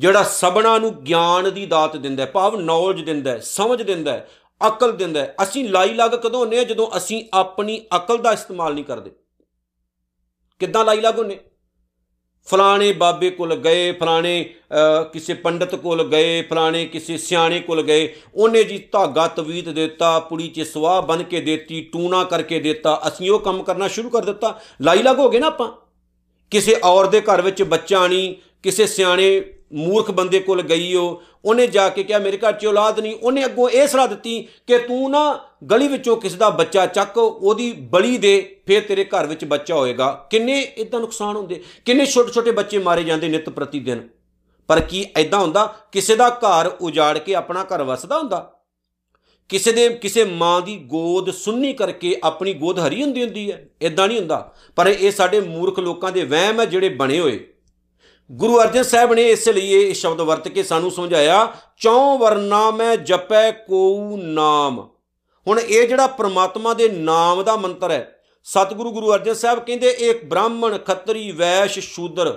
[0.00, 4.30] ਜਿਹੜਾ ਸਭਨਾ ਨੂੰ ਗਿਆਨ ਦੀ ਦਾਤ ਦਿੰਦਾ ਹੈ, ਭਾਵ ਨੌਲੇਜ ਦਿੰਦਾ ਹੈ, ਸਮਝ ਦਿੰਦਾ ਹੈ।
[4.60, 8.74] ਅਕਲ ਦਿੰਦਾ ਹੈ। ਅਸੀਂ ਲਾਈ ਲੱਗ ਕਦੋਂ ਹੁੰਨੇ ਆ ਜਦੋਂ ਅਸੀਂ ਆਪਣੀ ਅਕਲ ਦਾ ਇਸਤੇਮਾਲ
[8.74, 9.10] ਨਹੀਂ ਕਰਦੇ।
[10.60, 11.38] ਕਿੱਦਾਂ ਲਾਈ ਲੱਗ ਹੁੰਨੇ
[12.46, 14.54] ਫਲਾਣੇ ਬਾਬੇ ਕੋਲ ਗਏ, ਫਲਾਣੇ
[15.12, 20.48] ਕਿਸੇ ਪੰਡਤ ਕੋਲ ਗਏ, ਫਲਾਣੇ ਕਿਸੇ ਸਿਆਣੇ ਕੋਲ ਗਏ। ਉਹਨੇ ਜੀ ਧਾਗਾ ਤਵੀਤ ਦਿੱਤਾ, ਪੁੜੀ
[20.48, 24.58] 'ਚ ਸਵਾਹ ਬਨ ਕੇ ਦਿੱਤੀ, ਟੂਣਾ ਕਰਕੇ ਦਿੱਤਾ। ਅਸੀਂ ਉਹ ਕੰਮ ਕਰਨਾ ਸ਼ੁਰੂ ਕਰ ਦਿੱਤਾ।
[24.82, 25.70] ਲਾਈ ਲੱਗ ਹੋ ਗਏ ਨਾ ਆਪਾਂ।
[26.52, 28.34] ਕਿਸੇ ਔਰ ਦੇ ਘਰ ਵਿੱਚ ਬੱਚਾ ਨਹੀਂ
[28.64, 29.42] ਕਿਸੇ ਸਿਆਣੇ
[29.72, 33.44] ਮੂਰਖ ਬੰਦੇ ਕੋਲ ਗਈ ਉਹ ਉਹਨੇ ਜਾ ਕੇ ਕਿਹਾ, ਮੇਰੇ ਘਰ 'ਚ ਔਲਾਦ ਨਹੀਂ। ਉਹਨੇ
[33.44, 35.40] ਅੱਗੋਂ ਇਹ ਸਲਾਹ ਦਿੱਤੀ ਕਿ ਤੂੰ ਨਾ
[35.70, 40.28] ਗਲੀ ਵਿੱਚੋਂ ਕਿਸ ਦਾ ਬੱਚਾ ਚੱਕ, ਉਹਦੀ ਬਲੀ ਦੇ, ਫਿਰ ਤੇਰੇ ਘਰ ਵਿੱਚ ਬੱਚਾ ਹੋਏਗਾ।
[40.30, 44.08] ਕਿੰਨੇ ਇਦਾਂ ਨੁਕਸਾਨ ਹੁੰਦੇ, ਕਿੰਨੇ ਛੋਟੇ ਛੋਟੇ ਬੱਚੇ ਮਾਰੇ ਜਾਂਦੇ ਨਿਤ ਪ੍ਰਤੀ ਦਿਨ
[44.68, 48.50] ਪਰ ਕੀ ਐਦਾਂ ਹੁੰਦਾ, ਕਿਸੇ ਦਾ ਘਰ ਉਜਾੜ ਕੇ ਆਪਣਾ ਘਰ ਵਸਦਾ ਹੁੰਦਾ?
[49.48, 54.08] ਕਿਸੇ ਦੇ, ਕਿਸੇ ਮਾਂ ਦੀ ਗੋਦ ਸੁੰਨੀ ਕਰਕੇ ਆਪਣੀ ਗੋਦ ਹਰੀ ਹੁੰਦੀ ਹੁੰਦੀ ਹੈ। ਇਦਾਂ
[54.08, 57.53] ਨਹੀਂ ਹੁੰਦਾ। ਪਰ ਇਹ ਸਾਡੇ ਮੂਰਖ ਲੋਕਾਂ ਦੇ ਵਹਿਮ ਹੈ ਜਿਹੜੇ ਬਣੇ ਹੋਏ।
[58.30, 62.96] ਗੁਰੂ ਅਰਜਨ ਸਾਹਿਬ ਨੇ ਇਸ ਲਈ ਇਹ ਸ਼ਬਦ ਵਰਤ ਕੇ ਸਾਨੂੰ ਸਮਝਾਇਆ, ਚੌ ਵਰਨਾ ਮੈਂ
[62.96, 64.78] ਜਪੈ ਕੋ ਨਾਮ।
[65.46, 70.24] ਹੁਣ ਇਹ ਜਿਹੜਾ ਪ੍ਰਮਾਤਮਾ ਦੇ ਨਾਮ ਦਾ ਮੰਤਰ ਹੈ, ਸਤਿਗੁਰੂ ਗੁਰੂ ਅਰਜਨ ਸਾਹਿਬ ਕਹਿੰਦੇ ਇਹ
[70.24, 72.32] ਬ੍ਰਾਹਮਣ, ਖੱਤਰੀ, ਵੈਸ਼, ਸ਼ੂਦਰ,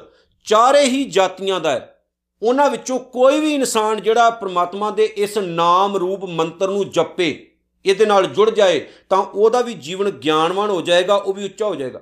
[0.47, 1.93] ਚਾਰੇ ਹੀ ਜਾਤੀਆਂ ਦਾ ਹੈ।
[2.41, 7.47] ਉਹਨਾਂ ਵਿੱਚੋਂ ਕੋਈ ਵੀ ਇਨਸਾਨ ਜਿਹੜਾ ਪ੍ਰਮਾਤਮਾ ਦੇ ਇਸ ਨਾਮ ਰੂਪ ਮੰਤਰ ਨੂੰ ਜਪੇ,
[7.85, 11.75] ਇਹਦੇ ਨਾਲ ਜੁੜ ਜਾਏ, ਤਾਂ ਉਹਦਾ ਵੀ ਜੀਵਨ ਗਿਆਨਵਾਨ ਹੋ ਜਾਏਗਾ, ਉਹ ਵੀ ਉੱਚਾ ਹੋ
[11.75, 12.01] ਜਾਏਗਾ।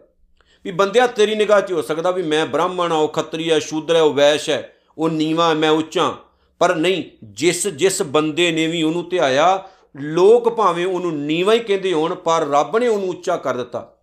[0.65, 3.95] ਵੀ ਬੰਦਿਆ, ਤੇਰੀ ਨਿਗਾਹ 'ਚ ਹੋ ਸਕਦਾ ਵੀ ਮੈਂ ਬ੍ਰਾਹਮਣ ਆ ਉਹ ਖੱਤਰੀ ਆ ਸ਼ੂਦਰ
[3.95, 6.15] ਹੈ, ਉਹ ਵੈਸ਼ ਹੈ, ਉਹ ਨੀਵਾ ਮੈਂ ਉੱਚਾ
[6.60, 9.67] ਪਰ ਨਹੀਂ, ਜਿਸ ਜਿਸ ਬੰਦੇ ਨੇ ਵੀ ਉਹਨੂੰ ਧਿਆਇਆ,
[10.01, 13.98] ਲੋਕ ਭਾਵੇਂ ਉਹਨੂੰ ਨੀਵਾ ਹੀ ਕਹਿੰਦੇ ਹੋਣ, ਪਰ ਰੱਬ ਨੇ ਉਹਨੂੰ ਉੱਚਾ ਕਰ ਦਿੱਤਾ।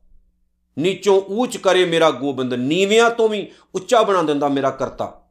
[0.78, 5.21] ਨੀਚੋਂ ਉੱਚ ਕਰੇ ਮੇਰਾ ਗੋਬਿੰਦ, ਨੀਵਿਆਂ ਤੋਂ ਵੀ ਉੱਚਾ ਬਣਾ ਦਿੰਦਾ ਮੇਰਾ ਕਰਤਾ।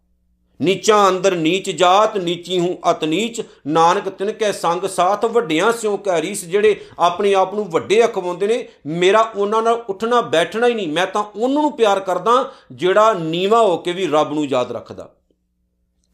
[0.62, 5.98] ਨੀਚਾ ਅੰਦਰ ਨੀਚ ਜਾਤ, ਨੀਚੀ ਹੂੰ ਅਤ ਨੀਚ। ਨਾਨਕ ਤਿਨ ਕੈ ਸੰਗ ਸਾਥ, ਵੱਡਿਆਂ ਸਿਉ
[5.98, 10.74] ਕੈ ਰੀਸ। ਜਿਹੜੇ ਆਪਣੇ ਆਪ ਨੂੰ ਵੱਡੇ ਅਖਵਾਉਂਦੇ ਨੇ, ਮੇਰਾ ਉਹਨਾਂ ਨਾਲ ਉੱਠਣਾ, ਬੈਠਣਾ ਹੀ
[10.74, 14.72] ਨਹੀਂ। ਮੈਂ ਤਾਂ ਉਹਨਾਂ ਨੂੰ ਪਿਆਰ ਕਰਦਾ, ਜਿਹੜਾ ਨੀਵਾ ਹੋ ਕੇ ਵੀ ਰੱਬ ਨੂੰ ਯਾਦ
[14.72, 15.10] ਰੱਖਦਾ,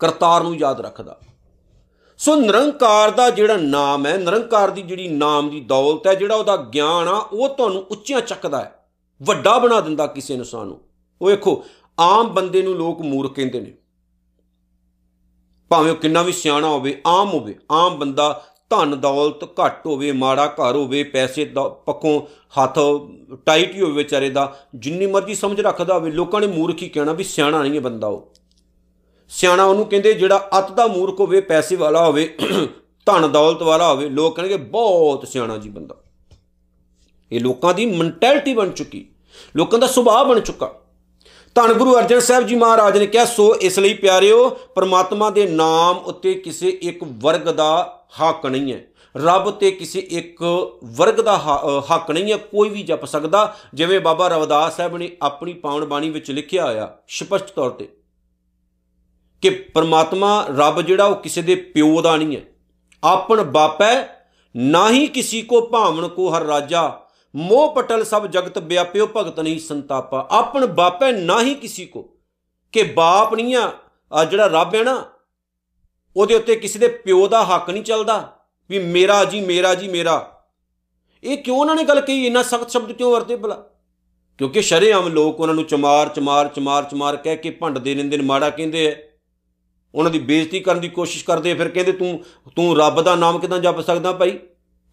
[0.01, 1.19] ਕਰਤਾਰ ਨੂੰ ਯਾਦ ਰੱਖਦਾ।
[2.19, 6.55] ਸੋ ਨਿਰੰਕਾਰ ਦਾ ਜਿਹੜਾ ਨਾਮ ਹੈ, ਨਿਰੰਕਾਰ ਦੀ ਜਿਹੜੀ ਨਾਮ ਦੀ ਦੌਲਤ ਹੈ, ਜਿਹੜਾ ਉਹਦਾ
[6.73, 8.71] ਗਿਆਨ ਆ, ਉਹ ਤੁਹਾਨੂੰ ਉੱਚੀਆਂ ਚੱਕਦਾ ਹੈ।
[9.21, 10.79] ਵੱਡਾ ਬਣਾ ਦਿੰਦਾ ਕਿਸੇ ਇਨਸਾਨ ਨੂੰ।
[11.21, 11.63] ਉਹ ਵੇਖੋ,
[11.97, 13.73] ਆਮ ਬੰਦੇ ਨੂੰ ਲੋਕ ਮੂਰਖ ਕਹਿੰਦੇ ਨੇ।
[15.69, 20.47] ਭਾਵੇਂ ਉਹ ਕਿੰਨਾ ਵੀ ਸਿਆਣਾ ਹੋਵੇ, ਆਮ ਹੋਵੇ, ਆਮ ਬੰਦਾ ਧਨ ਦੌਲਤ ਘੱਟ ਹੋਵੇ, ਮਾੜਾ
[20.47, 22.21] ਘਰ ਹੋਵੇ, ਪੈਸੇ ਦਾ, ਪੱਖੋਂ
[22.61, 22.79] ਹੱਥ
[23.45, 27.13] ਟਾਈਟ ਹੀ ਹੋਵੇ ਵਿਚਾਰੇ ਦਾ, ਜਿੰਨੀ ਮਰਜ਼ੀ ਸਮਝ ਰੱਖਦਾ ਹੋਵੇ, ਲੋਕਾਂ ਨੇ ਮੂਰਖ ਹੀ ਕਹਿਣਾ
[27.13, 28.33] ਵੀ ਸਿਆਣਾ ਨਹੀਂ ਹੈ ਬੰਦਾ ਉਹ।
[29.29, 32.37] ਸਿਆਣਾ ਉਹਨੂੰ ਕਹਿੰਦੇ ਜਿਹੜਾ ਅਤ ਦਾ ਮੂਰਖ ਹੋਵੇ, ਪੈਸੇ ਵਾਲਾ ਹੋਵੇ,
[33.05, 35.95] ਧਨ ਦੌਲਤ ਵਾਲਾ ਹੋਵੇ, ਲੋਕ ਕਹਿੰਦੇ ਬਹੁਤ ਸਿਆਣਾ ਜੀ ਬੰਦਾ।
[37.31, 39.05] ਇਹ ਲੋਕਾਂ ਦੀ ਮੈਂਟੈਲਿਟੀ ਬਣ ਚੁੱਕੀ,
[39.55, 40.73] ਲੋਕਾਂ ਦਾ ਸੁਭਾਅ ਬਣ ਚੁੱਕਾ।
[41.57, 45.97] ਧੰਨ ਗੁਰੂ ਅਰਜਨ ਸਾਹਿਬ ਜੀ ਮਹਾਰਾਜ ਨੇ ਕਿਹਾ, ਸੋ ਇਸ ਲਈ ਪਿਆਰਿਓ, ਪਰਮਾਤਮਾ ਦੇ ਨਾਮ
[45.97, 48.83] ਉੱਤੇ ਕਿਸੇ ਇੱਕ ਵਰਗ ਦਾ ਹੱਕ ਨਹੀਂ ਹੈ।
[49.17, 50.43] ਰੱਬ ਤੇ ਕਿਸੇ ਇੱਕ
[50.83, 51.37] ਵਰਗ ਦਾ
[51.91, 56.09] ਹੱਕ ਨਹੀਂ ਹੈ। ਕੋਈ ਵੀ ਜਪ ਸਕਦਾ। ਜਿਵੇਂ ਬਾਬਾ ਰਵਦਾਸ ਸਾਹਿਬ ਨੇ ਆਪਣੀ ਪਾਵਨ ਬਾਣੀ
[56.09, 57.89] ਵਿੱਚ ਲਿਖਿਆ ਹੋਇਆ, ਸਪਸ਼ਟ ਤੌਰ ਤੇ,
[59.41, 62.41] ਕਿ ਪਰਮਾਤਮਾ ਰੱਬ ਜਿਹੜਾ ਉਹ ਕਿਸੇ ਦੇ ਪਿਓ ਦਾ ਨਹੀਂ ਹੈ।
[63.03, 64.07] ਆਪਣ ਬਾਪੈ
[64.55, 66.99] ਨਾ ਹੀ ਕਿਸੇ ਕੋ ਭਾਵਨ ਕੋ ਹਰ ਰਾਜਾ
[67.35, 72.01] ਮੋਹ ਪਟਲ ਸਭ ਜਗਤ ਵਿਆਪਿਓ ਭਗਤ ਨਹੀਂ ਸੰਤਾਪਾ। ਆਪਣ ਬਾਪੈ ਨਾ ਹੀ ਕਿਸੇ ਕੋ
[72.73, 75.03] ਕਿ ਬਾਪ ਨਹੀਂ ਆ ਜਿਹੜਾ ਰੱਬ ਹੈ ਨਾ,
[76.15, 78.33] ਉਹਦੇ ਉੱਤੇ ਕਿਸੇ ਦੇ ਪਿਓ ਦਾ ਹੱਕ ਨਹੀਂ ਚੱਲਦਾ
[78.69, 80.33] ਵੀ ਮੇਰਾ ਜੀ ਮੇਰਾ ਜੀ, ਮੇਰਾ।
[81.23, 82.25] ਇਹ ਕਿਉਂ ਉਹਨਾਂ ਨੇ ਗੱਲ ਕਹੀ?
[82.25, 83.63] ਇੰਨਾ ਸਖਤ ਸ਼ਬਦ ਕਿਉਂ ਵਰਤੇ ਭਲਾ?
[84.39, 88.49] ਕਿਉਂਕਿ ਸ਼ਰੇਆਮ ਲੋਕ ਉਹਨਾਂ ਨੂੰ ਚਮਾਰ ਚਮਾਰ ਚਮਾਰ ਚਮਾਰ ਕਹਿ ਕੇ ਭੰਡਦੇ ਰਹਿੰਦੇ ਨੇ, ਮਾੜਾ
[88.49, 88.95] ਕਹਿੰਦੇ ਐ
[89.95, 92.23] ਉਹਨਾਂ ਦੀ ਬੇਇੱਜ਼ਤੀ ਕਰਨ ਦੀ ਕੋਸ਼ਿਸ਼ ਕਰਦੇ ਫਿਰ ਕਹਿੰਦੇ ਤੂੰ
[92.55, 94.39] ਤੂੰ ਰੱਬ ਦਾ ਨਾਮ ਕਿਦਾਂ ਜਪ ਸਕਦਾ ਭਾਈ?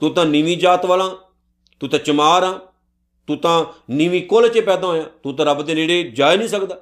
[0.00, 1.10] ਤੂੰ ਤਾਂ ਨੀਵੀਂ ਜਾਤ ਵਾਲਾ।
[1.80, 2.58] ਤੂੰ ਤਾਂ ਚਮਾਰ ਆ,
[3.28, 6.48] ਤੂੰ ਤਾਂ ਨੀਵੀਂ ਕੁਲ 'ਚ ਪੈਦਾ ਹੋਇਆ, ਤੂੰ ਤਾਂ ਰੱਬ ਦੇ ਨੇੜੇ ਜਾ ਹੀ ਨਹੀਂ
[6.48, 6.80] ਸਕਦਾ।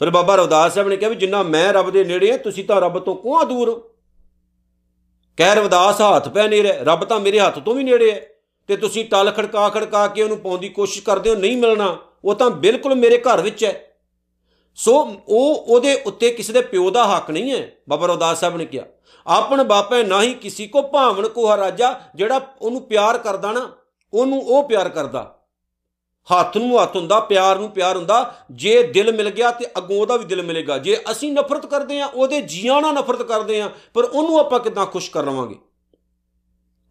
[0.00, 2.80] ਪਰ ਬਾਬਾ ਰਵਦਾਸ ਸਾਹਿਬ ਨੇ ਕਿਹਾ ਵੀ ਜਿੰਨਾ ਮੈਂ ਰੱਬ ਦੇ ਨੇੜੇ ਆ, ਤੁਸੀਂ ਤਾਂ
[2.80, 3.74] ਰੱਬ ਤੋਂ ਕੋਹਾਂ ਦੂਰ ਹੋ
[5.38, 8.20] ਕਹਿ ਰਵਦਾਸ, ਹੱਥ ਪੈ ਨੇੜੇ ਰੱਬ ਤਾਂ ਮੇਰੇ ਹੱਥ ਤੋਂ ਵੀ ਨੇੜੇ ਹੈ।
[8.68, 12.34] ਤੇ ਤੁਸੀਂ ਟਲ ਖੜਕਾ ਖੜਕਾ ਕੇ ਉਹਨੂੰ ਪਾਉਣ ਦੀ ਕੋਸ਼ਿਸ਼ ਕਰਦੇ ਹੋ, ਨਹੀਂ ਮਿਲਣਾ, ਉਹ
[12.34, 13.96] ਤਾਂ ਬਿਲਕੁਲ ਮੇਰੇ ਘਰ ਵਿੱਚ ਹੈ।
[14.74, 14.92] ਸੋ
[15.28, 18.84] ਉਹ ਉਹਦੇ ਉੱਤੇ ਕਿਸੇ ਦੇ ਪਿਓ ਦਾ ਹੱਕ ਨਹੀਂ ਹੈ, ਬਾਬਾ ਰਵਦਾਸ ਸਾਹਿਬ ਨੇ ਕਿਹਾ।
[19.26, 23.68] ਆਪਣ ਬਾਪੇ ਨਾ ਹੀ ਕਿਸੇ ਕੋ ਭਾਵਨ ਕੋ ਰਾਜਾ ਜਿਹੜਾ ਉਹਨੂੰ ਪਿਆਰ ਕਰਦਾ ਨਾ
[24.12, 25.36] ਉਹਨੂੰ ਉਹ ਪਿਆਰ ਕਰਦਾ।
[26.28, 30.16] ਹੱਥ ਨੂੰ ਹੱਥ ਹੁੰਦਾ, ਪਿਆਰ ਨੂੰ ਪਿਆਰ ਹੁੰਦਾ। ਜੇ ਦਿਲ ਮਿਲ ਗਿਆ ਤੇ ਅੱਗੋਂ ਉਹਦਾ
[30.16, 34.04] ਵੀ ਦਿਲ ਮਿਲੇਗਾ। ਜੇ ਅਸੀਂ ਨਫ਼ਰਤ ਕਰਦੇ ਆ ਉਹਦੇ ਜੀਆਂ ਨਾਲ ਨਫ਼ਰਤ ਕਰਦੇ ਆ ਪਰ
[34.04, 35.56] ਉਹਨੂੰ ਆਪਾਂ ਕਿਦਾਂ ਖੁਸ਼ ਕਰ ਲਵਾਂਗੇ?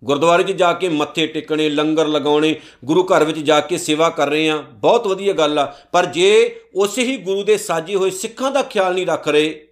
[0.03, 4.29] ਗੁਰਦੁਆਰੇ 'ਚ ਜਾ ਕੇ ਮੱਥੇ ਟੇਕਣੇ, ਲੰਗਰ ਲਗਾਉਣੇ, ਗੁਰੂ ਘਰ ਵਿੱਚ ਜਾ ਕੇ ਸੇਵਾ ਕਰ
[4.29, 8.51] ਰਹੇ ਆ ਬਹੁਤ ਵਧੀਆ ਗੱਲ ਆ। ਪਰ ਜੇ ਉਸੇ ਹੀ ਗੁਰੂ ਦੇ ਸਾਜੇ ਹੋਏ ਸਿੱਖਾਂ
[8.51, 9.67] ਦਾ ਖਿਆਲ ਨਹੀਂ ਰੱਖ ਰਹੇ,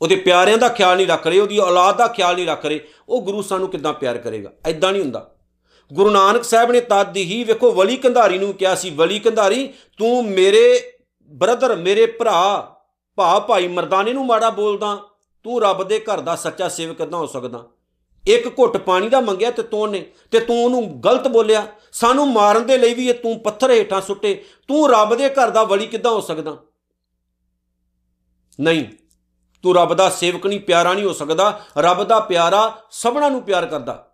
[0.00, 3.22] ਉਹਦੇ ਪਿਆਰਿਆਂ ਦਾ ਖਿਆਲ ਨਹੀਂ ਰੱਖ ਰਹੇ, ਉਹਦੀ ਔਲਾਦ ਦਾ ਖਿਆਲ ਨਹੀਂ ਰੱਖ ਰਹੇ, ਉਹ
[3.22, 4.52] ਗੁਰੂ ਸਾਨੂੰ ਕਿਦਾਂ ਪਿਆਰ ਕਰੇਗਾ?
[4.66, 5.35] ਐਦਾਂ ਨਹੀਂ ਹੁੰਦਾ।
[5.92, 10.24] ਗੁਰੂ ਨਾਨਕ ਸਾਹਿਬ ਨੇ ਤਦ ਹੀ, ਵੇਖੋ, ਵਲੀ ਕੰਧਾਰੀ ਨੂੰ ਕਿਹਾ ਸੀ, ਵਲੀ ਕੰਧਾਰੀ, ਤੂੰ
[10.24, 10.92] ਮੇਰੇ
[11.30, 12.76] ਬ੍ਰਦਰ, ਮੇਰੇ ਭਰਾ
[13.16, 14.98] ਭਾ ਭਾਈ ਮਰਦਾਨੇ ਨੂੰ ਮਾੜਾ ਬੋਲਦਾ,
[15.44, 17.64] ਤੂੰ ਰੱਬ ਦੇ ਘਰ ਦਾ ਸੱਚਾ ਸੇਵਕ ਕਿਦਾਂ ਹੋ ਸਕਦਾ।
[18.28, 22.66] ਇੱਕ ਘੁੱਟ ਪਾਣੀ ਦਾ ਮੰਗਿਆ ਤੇ ਤੂੰ ਨੇ ਤੇ ਤੂੰ ਉਹਨੂੰ ਗਲਤ ਬੋਲਿਆ। ਸਾਨੂੰ ਮਾਰਨ
[22.66, 26.12] ਦੇ ਲਈ ਵੀ ਇਹ ਤੂੰ ਪੱਥਰ ਹੇਠਾਂ ਸੁੱਟੇ। ਤੂੰ ਰੱਬ ਦੇ ਘਰ ਦਾ ਵਲੀ ਕਿਦਾਂ
[26.12, 26.56] ਹੋ ਸਕਦਾ?
[28.60, 28.84] ਨਹੀਂ,
[29.62, 33.66] ਤੂੰ ਰੱਬ ਦਾ ਸੇਵਕ ਨਹੀਂ, ਪਿਆਰਾ ਨਹੀਂ ਹੋ ਸਕਦਾ। ਰੱਬ ਦਾ ਪਿਆਰਾ ਸਭਨਾਂ ਨੂੰ ਪਿਆਰ
[33.66, 34.06] ਕਰਦਾ।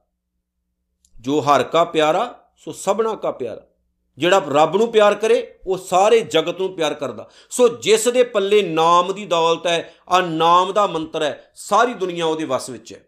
[1.23, 3.61] ਜੋ ਹਰ ਕਾ ਪਿਆਰਾ, ਸੋ ਸਭਨਾ ਕਾ ਪਿਆਰਾ।
[4.19, 8.63] ਜਿਹੜਾ ਰੱਬ ਨੂੰ ਪਿਆਰ ਕਰੇ, ਉਹ ਸਾਰੇ ਜਗਤ ਨੂੰ ਪਿਆਰ ਕਰਦਾ। ਸੋ ਜਿਸ ਦੇ ਪੱਲੇ
[8.63, 13.01] ਨਾਮ ਦੀ ਦੌਲਤ ਹੈ, ਆ ਨਾਮ ਦਾ ਮੰਤਰ ਹੈ, ਸਾਰੀ ਦੁਨੀਆ ਉਹਦੇ ਵਸ ਵਿੱਚ ਹੈ।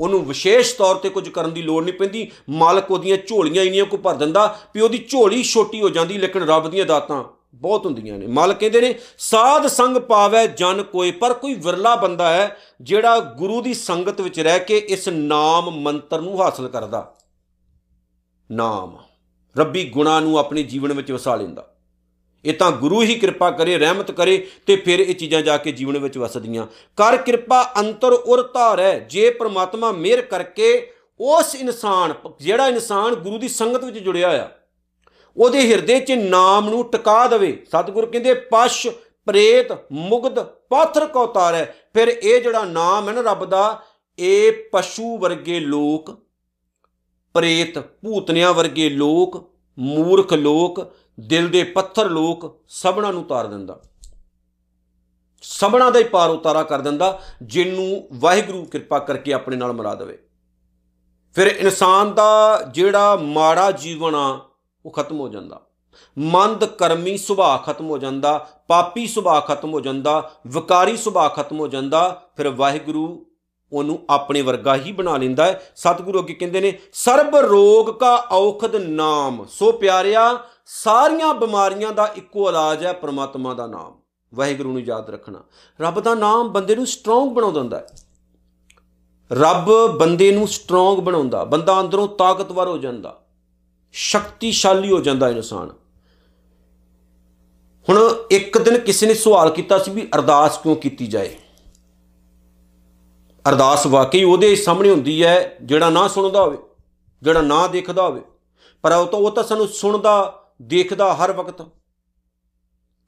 [0.00, 3.96] ਉਹਨੂੰ ਵਿਸ਼ੇਸ਼ ਤੌਰ ਤੇ ਕੁਝ ਕਰਨ ਦੀ ਲੋੜ ਨਹੀਂ ਪੈਂਦੀ। ਮਾਲਕ ਉਹਦੀਆਂ ਝੋਲੀਆਂ ਇੰਨੀਆਂ ਕੋ
[3.96, 8.26] ਭਰ ਦਿੰਦਾ। ਵੀ ਉਹਦੀ ਝੋਲੀ ਛੋਟੀ ਹੋ ਜਾਂਦੀ, ਲੇਕਿਨ ਰੱਬ ਦੀਆਂ ਦਾਤਾਂ ਬਹੁਤ ਹੁੰਦੀਆਂ ਨੇ।
[8.26, 13.62] ਮਾਲਕ ਕਹਿੰਦੇ ਨੇ, ਸਾਧ ਸੰਗ ਪਾਵੇ ਜਨ ਕੋਈ ਪਰ ਕੋਈ ਵਿਰਲਾ ਬੰਦਾ ਹੈ ਜਿਹੜਾ ਗੁਰੂ
[13.62, 17.14] ਦੀ ਸੰਗਤ ਵਿੱਚ ਰਹਿ ਕੇ ਇਸ ਨਾਮ ਮੰਤਰ ਨੂੰ ਹਾਸਲ ਕਰਦਾ।
[18.50, 18.98] ਨਾਮ।
[19.58, 21.68] ਰੱਬੀ ਗੁਣਾ ਨੂੰ ਆਪਣੇ ਜੀਵਨ ਵਿੱਚ ਵਸਾ ਲੈਂਦਾ।
[22.44, 25.98] ਇਹ ਤਾਂ ਗੁਰੂ ਹੀ ਕਿਰਪਾ ਕਰੇ, ਰਹਿਮਤ ਕਰੇ ਤੇ ਫਿਰ ਇਹ ਚੀਜ਼ਾਂ ਜਾ ਕੇ ਜੀਵਨ
[25.98, 26.66] ਵਿੱਚ ਵਸਦੀਆਂ।
[26.96, 33.48] ਕਰ ਕਿਰਪਾ ਅੰਤਰ ਉਰ ਧਾਰੈ, ਜੇ ਪ੍ਰਮਾਤਮਾ ਮਿਹਰ ਕਰਕੇ ਉਸ ਇਨਸਾਨ, ਜਿਹੜਾ ਇਨਸਾਨ ਗੁਰੂ ਦੀ
[33.48, 34.61] ਸੰਗਤ ਵਿੱਚ ਜੁੜਿਆ ਆ
[35.36, 38.86] ਉਹਦੇ ਹਿਰਦੇ 'ਚ ਨਾਮ ਨੂੰ ਟਿਕਾ ਦੇਵੇ। ਸਤਿਗੁਰ ਕਹਿੰਦੇ, ਪਸ਼,
[39.26, 43.82] ਪ੍ਰੇਤ, ਮੁਗਧ, ਪਾਥਰ ਕੋ ਤਾਰੈ। ਫਿਰ ਇਹ ਜਿਹੜਾ ਨਾਮ ਹੈ ਨਾ ਰੱਬ ਦਾ,
[44.18, 46.10] ਇਹ ਪਸ਼ੂ ਵਰਗੇ ਲੋਕ,
[47.34, 53.82] ਪ੍ਰੇਤ, ਭੂਤਨਿਆਂ ਵਰਗੇ ਲੋਕ, ਮੂਰਖ ਲੋਕ, ਦਿਲ ਦੇ ਪੱਥਰ ਲੋਕ, ਸਭਨਾ ਨੂੰ ਤਾਰ ਦਿੰਦਾ।
[55.42, 60.18] ਸਭਨਾ ਦਾ ਹੀ ਪਾਰ ਉਤਾਰਾ ਕਰ ਦਿੰਦਾ, ਜਿੰਨੂੰ ਵਾਹਿਗੁਰੂ ਕਿਰਪਾ ਕਰਕੇ ਆਪਣੇ ਨਾਲ ਮਿਲਾ ਦੇਵੇ।
[61.34, 64.40] ਫਿਰ ਇਨਸਾਨ ਦਾ ਜਿਹੜਾ ਮਾੜਾ ਜੀਵਨ ਆ
[64.86, 65.60] ਉਹ ਖਤਮ ਹੋ ਜਾਂਦਾ।
[66.18, 71.68] ਮੰਦ ਕਰਮੀ ਸੁਭਾਅ ਖਤਮ ਹੋ ਜਾਂਦਾ, ਪਾਪੀ ਸੁਭਾਅ ਖਤਮ ਹੋ ਜਾਂਦਾ, ਵਿਕਾਰੀ ਸੁਭਾਅ ਖਤਮ ਹੋ
[71.68, 73.26] ਜਾਂਦਾ, ਫਿਰ ਵਾਹਿਗੁਰੂ
[73.72, 78.76] ਉਹਨੂੰ ਆਪਣੇ ਵਰਗਾ ਹੀ ਬਣਾ ਲੈਂਦਾ ਹੈ। ਸਤਿਗੁਰੂ ਅੱਗੇ ਕਹਿੰਦੇ ਨੇ, ਸਰਬ ਰੋਗ ਕਾ ਔਖਦ
[78.76, 83.94] ਨਾਮ, ਸੋ ਪਿਆਰਿਆ, ਸਾਰੀਆਂ ਬਿਮਾਰੀਆਂ ਦਾ ਇੱਕੋ ਇਲਾਜ ਹੈ ਪ੍ਰਮਾਤਮਾ ਦਾ ਨਾਮ।
[84.34, 85.38] ਵਾਹਿਗੁਰੂ ਨੂੰ ਯਾਦ ਰੱਖਣਾ।
[85.80, 87.86] ਰੱਬ ਦਾ ਨਾਮ ਬੰਦੇ ਨੂੰ ਸਟਰੋਂਗ ਬਣਾ ਦਿੰਦਾ ਹੈ।
[89.32, 93.21] ਰੱਬ ਬੰਦੇ ਨੂੰ ਸਟਰੋਂਗ ਬਣਾਉਂਦਾ। ਬੰਦਾ ਅੰਦਰੋਂ ਤਾਕਤਵਰ ਹੋ ਜਾਂਦਾ।
[93.92, 95.70] ਸ਼ਕਤੀਸ਼ਾਲੀ ਹੋ ਜਾਂਦਾ ਇਨਸਾਨ।
[97.88, 101.36] ਹੁਣ ਇੱਕ ਦਿਨ ਕਿਸੇ ਨੇ ਸਵਾਲ ਕੀਤਾ ਸੀ ਵੀ ਅਰਦਾਸ ਕਿਉਂ ਕੀਤੀ ਜਾਏ?
[103.48, 106.58] ਅਰਦਾਸ ਵਾਕਈ ਉਹਦੇ ਸਾਹਮਣੇ ਹੁੰਦੀ ਹੈ, ਜਿਹੜਾ ਨਾ ਸੁਣਦਾ ਹੋਵੇ,
[107.22, 108.22] ਜਿਹੜਾ ਨਾ ਦੇਖਦਾ ਹੋਵੇ।
[108.82, 111.62] ਪਰ ਉਹ ਤਾਂ ਉਹ ਤਾਂ ਸਾਨੂੰ ਸੁਣਦਾ, ਦੇਖਦਾ ਹਰ ਵਕਤ।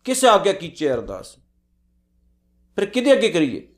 [0.05, 1.37] ਕਿਸ ਆਗਿਆ ਕੀਚੇ ਅਰਦਾਸ?
[2.77, 3.69] ਫਿਰ ਕਿਹਦੇ ਅੱਗੇ ਕਰੀਏ?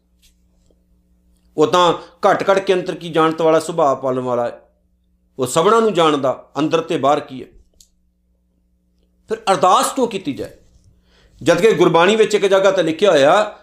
[1.57, 4.66] ਉਹ ਤਾਂ ਘਟ ਘਟ ਕੇ ਅੰਤਰ ਕੀ ਜਾਣਤ ਵਾਲਾ ਸੁਭਾਅ ਪਾਲਣ ਵਾਲਾ ਹੈ।
[5.39, 7.49] ਉਹ ਸਭਨਾਂ ਨੂੰ ਜਾਣਦਾ ਅੰਦਰ ਤੇ ਬਾਹਰ ਕੀ ਹੈ।
[9.29, 10.51] ਫਿਰ ਅਰਦਾਸ ਕਿਉਂ ਕੀਤੀ ਜਾਏ?
[11.43, 13.59] ਜਦ ਕਿ ਗੁਰਬਾਣੀ ਵਿੱਚ ਇੱਕ ਜਗ੍ਹਾ ਤੇ ਲਿਖਿਆ ਹੋਇਆ,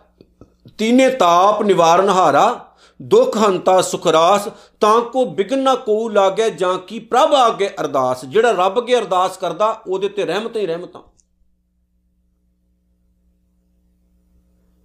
[0.77, 4.47] ਤੀਨੇ ਤਾਪ ਨਿਵਾਰਨ ਹਾਰਾ, ਦੁਖ ਹੰਤਾ ਸੁਖਰਾਸ
[4.79, 9.37] ਤਾਂ ਕੋ ਬਿਗਨ ਨਾ ਕੋ ਲਾਗੇ ਜਾਂ ਕੀ ਪ੍ਰਭ ਆਗੇ ਅਰਦਾਸ। ਜਿਹੜਾ ਰੱਬ ਅੱਗੇ ਅਰਦਾਸ
[9.37, 11.01] ਕਰਦਾ, ਉਹਦੇ ਤੇ ਰਹਿਮਤਾਂ ਹੀ ਰਹਿਮਤਾਂ।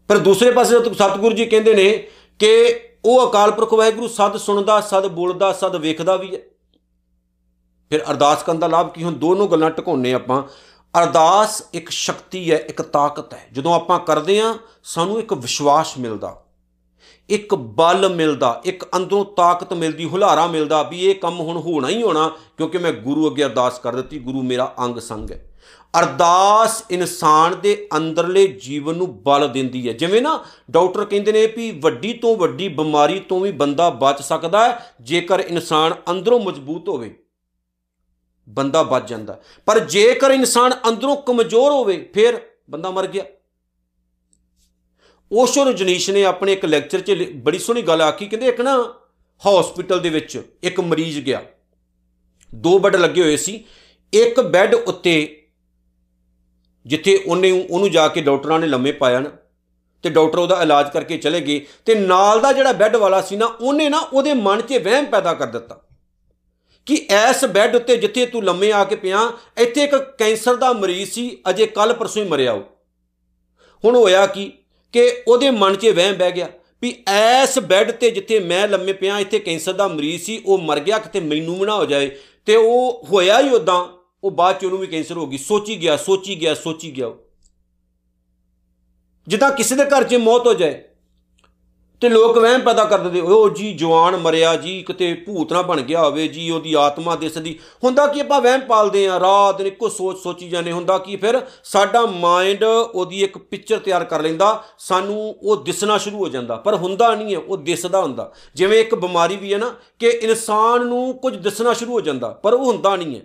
[0.08, 5.06] ਪਰ ਦੂਸਰੇ ਪਾਸੇ ਸਤਿਗੁਰੂ ਜੀ ਕਹਿੰਦੇ ਨੇ ਕਿ ਉਹ ਅਕਾਲ ਪੁਰਖ ਵਾਹਿਗੁਰੂ ਸਦ ਸੁਣਦਾ, ਸਦ
[5.06, 6.40] ਬੋਲਦਾ, ਸਦ ਵੇਖਦਾ ਵੀ ਹੈ।
[7.92, 10.42] ਫਿਰ ਅਰਦਾਸ ਕਰਨ ਦਾ ਲਾਭ ਕੀ ਹੁਣ ਦੋਨੋਂ ਗੱਲਾਂ ਟਿਕਾਉਣੇ ਆਪਾਂ।
[10.94, 16.34] ਅਰਦਾਸ ਇੱਕ ਸ਼ਕਤੀ ਹੈ, ਇੱਕ ਤਾਕਤ ਹੈ। ਜਦੋਂ ਆਪਾਂ ਕਰਦੇ ਆ ਸਾਨੂੰ ਇੱਕ ਵਿਸ਼ਵਾਸ ਮਿਲਦਾ,
[17.28, 22.02] ਇੱਕ ਬਲ ਮਿਲਦਾ, ਇੱਕ ਅੰਦਰੋਂ ਤਾਕਤ ਮਿਲਦੀ, ਹੁਲਾਰਾ ਮਿਲਦਾ ਵੀ ਇਹ ਕੰਮ ਹੁਣ ਹੋਣਾ ਹੀ
[22.02, 25.44] ਹੋਣਾ, ਕਿਉਂਕਿ ਮੈਂ ਗੁਰੂ ਅੱਗੇ ਅਰਦਾਸ ਕਰ ਦਿੱਤੀ, ਗੁਰੂ ਮੇਰਾ ਅੰਗ ਸੰਗ ਹੈ।
[25.94, 30.38] ਅਰਦਾਸ ਇਨਸਾਨ ਦੇ ਅੰਦਰਲੇ ਜੀਵਨ ਨੂੰ ਬਲ ਦਿੰਦੀ ਹੈ। ਜਿਵੇਂ ਨਾ
[30.70, 35.40] ਡਾਕਟਰ ਕਹਿੰਦੇ ਨੇ ਵੀ ਵੱਡੀ ਤੋਂ ਵੱਡੀ ਬਿਮਾਰੀ ਤੋਂ ਵੀ ਬੰਦਾ ਬਚ ਸਕਦਾ ਹੈ, ਜੇਕਰ
[35.40, 37.14] ਇਨਸਾਨ ਅੰਦਰੋਂ ਮਜ਼ਬੂਤ ਹੋਵੇ।
[38.48, 43.24] ਬੰਦਾ ਬਚ ਜਾਂਦਾ। ਪਰ ਜੇਕਰ ਇਨਸਾਨ ਅੰਦਰੋਂ ਕਮਜ਼ੋਰ ਹੋਵੇ, ਫਿਰ ਬੰਦਾ ਮਰ ਗਿਆ।
[45.32, 48.94] ਓਸ਼ੋ ਰਜਨੀਸ਼ ਨੇ ਆਪਣੇ ਇੱਕ ਲੈਕਚਰ 'ਚ ਬੜੀ ਸੋਹਣੀ ਗੱਲ ਆਖੀ। ਕਹਿੰਦੇ ਇੱਕ ਨਾ
[49.42, 51.42] ਹਸਪੀਟਲ ਦੇ ਵਿੱਚ ਇੱਕ ਮਰੀਜ਼ ਗਿਆ।
[52.54, 53.64] ਦੋ ਬੈੱਡ ਲੱਗੇ ਹੋਏ ਸੀ।
[54.12, 55.46] ਇੱਕ ਬੈੱਡ ਉੱਤੇ
[56.86, 59.30] ਜਿੱਥੇ ਉਹਨੇ ਉਹਨੂੰ ਜਾ ਕੇ ਡਾਕਟਰਾਂ ਨੇ ਲੰਮੇ ਪਾਇਆ ਨਾ,
[60.02, 63.46] ਤੇ ਡਾਕਟਰ ਉਹਦਾ ਇਲਾਜ ਕਰਕੇ ਚਲੇ ਗਏ। ਤੇ ਨਾਲ ਦਾ ਜਿਹੜਾ ਬੈੱਡ ਵਾਲਾ ਸੀ ਨਾ,
[63.46, 65.80] ਉਹਨੇ ਨਾ ਉਹਦੇ ਮਨ 'ਚ ਵਹਿਮ ਪੈਦਾ ਕਰ ਦਿੱਤਾ।
[66.88, 71.10] ਕਿ ਐਸ ਬੈੱਡ ਉੱਤੇ ਜਿੱਥੇ ਤੂੰ ਲੰਮੇ ਆ ਕੇ ਪਿਆ, ਇੱਥੇ ਇੱਕ ਕੈਂਸਰ ਦਾ ਮਰੀਜ਼
[71.10, 72.62] ਸੀ, ਅਜੇ ਕੱਲ ਪਰਸੋਂ ਹੀ ਮਰਿਆ ਉਹ।
[73.84, 74.52] ਹੁਣ ਹੋਇਆ ਕੀ
[74.92, 76.48] ਕਿ ਉਹਦੇ ਮਨ 'ਚ ਵਹਿਮ ਬਹਿ ਗਿਆ
[76.82, 80.80] ਵੀ ਐਸ ਬੈੱਡ ਤੇ ਜਿੱਥੇ ਮੈਂ ਲੰਮੇ ਪਿਆ, ਇੱਥੇ ਕੈਂਸਰ ਦਾ ਮਰੀਜ਼ ਸੀ, ਉਹ ਮਰ
[80.80, 82.10] ਗਿਆ, ਕਿਤੇ ਮੈਨੂੰ ਵੀ ਨਾ ਹੋ ਜਾਏ।
[82.46, 83.84] ਤੇ ਉਹ ਹੋਇਆ ਹੀ ਉਦਾਂ
[84.24, 87.12] ਉਹ ਬਾਅਦ ਚ ਉਹਨੂੰ ਵੀ ਕੈਂਸਰ ਹੋ ਗਈ। ਸੋਚੀ ਗਿਆ ਸੋਚੀ ਗਿਆ ਸੋਚੀ ਗਿਆ
[89.26, 90.82] ਜਿੱਦਾਂ ਕਿਸੇ ਦੇ ਘਰ 'ਚ ਮੌਤ ਹੋ ਜਾਏ
[92.00, 95.80] ਤੇ ਲੋਕ ਵਹਿਮ ਪੈਦਾ ਕਰ ਦਿੰਦੇ ਉਹ ਜੀ ਜਵਾਨ ਮਰਿਆ ਜੀ, ਕਿਤੇ ਭੂਤ ਨਾ ਬਣ
[95.80, 99.88] ਗਿਆ ਹੋਵੇ ਜੀ, ਉਹਦੀ ਆਤਮਾ ਦਿਸਦੀ ਹੁੰਦਾ ਕੀ ਆਪਾਂ ਵਹਿਮ ਪਾਲਦੇ ਆ ਰਾਤ ਦਿਨ ਇੱਕੋ
[99.88, 105.36] ਸੋਚ ਸੋਚੀ ਜਾਂਦੇ, ਹੁੰਦਾ ਕੀ ਫਿਰ ਸਾਡਾ ਮਾਈਂਡ ਉਹਦੀ ਇੱਕ ਪਿਕਚਰ ਤਿਆਰ ਕਰ ਲੈਂਦਾ, ਸਾਨੂੰ
[105.42, 109.36] ਉਹ ਦਿਸਣਾ ਸ਼ੁਰੂ ਹੋ ਜਾਂਦਾ, ਪਰ ਹੁੰਦਾ ਨਹੀਂ ਹੈ, ਉਹ ਦਿਸਦਾ ਹੁੰਦਾ। ਜਿਵੇਂ ਇੱਕ ਬਿਮਾਰੀ
[109.36, 113.16] ਵੀ ਹੈ ਨਾ, ਕਿ ਇਨਸਾਨ ਨੂੰ ਕੁਝ ਦਿਸਣਾ ਸ਼ੁਰੂ ਹੋ ਜਾਂਦਾ, ਪਰ ਉਹ ਹੁੰਦਾ ਨਹੀਂ
[113.16, 113.22] ਹੈ।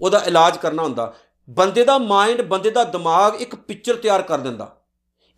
[0.00, 1.14] ਉਹਦਾ ਇਲਾਜ ਕਰਨਾ ਹੁੰਦਾ।
[1.50, 4.76] ਬੰਦੇ ਦਾ ਮਾਈਂਡ ਬੰਦੇ ਦਾ ਦਿਮਾਗ ਇੱਕ ਪਿਕਚਰ ਤਿਆਰ ਕਰ ਦਿੰਦਾ।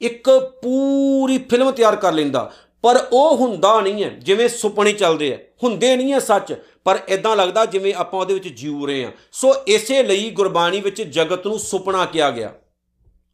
[0.00, 5.38] ਇੱਕ ਪੂਰੀ ਫਿਲਮ ਤਿਆਰ ਕਰ ਲੈਂਦਾ। ਪਰ ਉਹ ਹੁੰਦਾ ਨਹੀਂ ਹੈ, ਜਿਵੇਂ ਸੁਪਨੇ ਚੱਲਦੇ ਆ।
[5.62, 6.54] ਹੁੰਦੇ ਨਹੀਂ ਹੈ ਸੱਚ,
[6.84, 11.02] ਪਰ ਇਦਾਂ ਲੱਗਦਾ ਜਿਵੇਂ ਆਪਾਂ ਉਹਦੇ ਵਿੱਚ ਜੀਉ ਰਹੇ ਆ। ਸੋ ਇਸੇ ਲਈ ਗੁਰਬਾਣੀ ਵਿੱਚ
[11.02, 12.54] ਜਗਤ ਨੂੰ ਸੁਪਨਾ ਕਿਹਾ ਗਿਆ।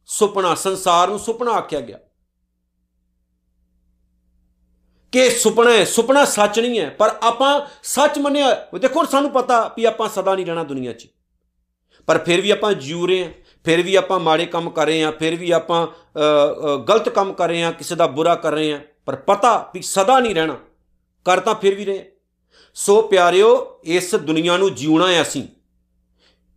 [0.05, 1.99] ਸੁਪਨਾ, ਸੰਸਾਰ ਨੂੰ ਸੁਪਨਾ ਆਖਿਆ ਗਿਆ।
[5.11, 9.85] ਕਿ ਸੁਪਨਾ ਹੈ, ਸੁਪਨਾ ਸੱਚ ਨਹੀਂ ਹੈ, ਪਰ ਆਪਾਂ ਸੱਚ ਮੰਨਿਆ। ਦੇਖੋ, ਸਾਨੂੰ ਪਤਾ ਵੀ
[9.85, 11.07] ਆਪਾਂ ਸਦਾ ਨਹੀਂ ਰਹਿਣਾ ਦੁਨੀਆ 'ਚ।
[12.05, 15.11] ਪਰ ਫਿਰ ਵੀ ਆਪਾਂ ਜੀਉ ਰਹੇ ਆ। ਫਿਰ ਵੀ ਆਪਾਂ ਮਾੜੇ ਕੰਮ ਕਰ ਰਹੇ ਹਾਂ,
[15.11, 15.87] ਫਿਰ ਵੀ ਆਪਾਂ
[16.87, 20.19] ਗਲਤ ਕੰਮ ਕਰ ਰਹੇ ਹਾਂ, ਕਿਸੇ ਦਾ ਬੁਰਾ ਕਰ ਰਹੇ ਹਾਂ, ਪਰ ਪਤਾ ਵੀ ਸਦਾ
[20.19, 20.57] ਨਹੀਂ ਰਹਿਣਾ
[21.25, 22.11] ਕਰ ਤਾਂ ਫਿਰ ਵੀ ਰਹੇ।
[22.77, 25.43] ਸੋ ਪਿਆਰਿਓ, ਇਸ ਦੁਨੀਆ ਨੂੰ ਜਿਉਣਾ ਹੈ ਅਸੀਂ।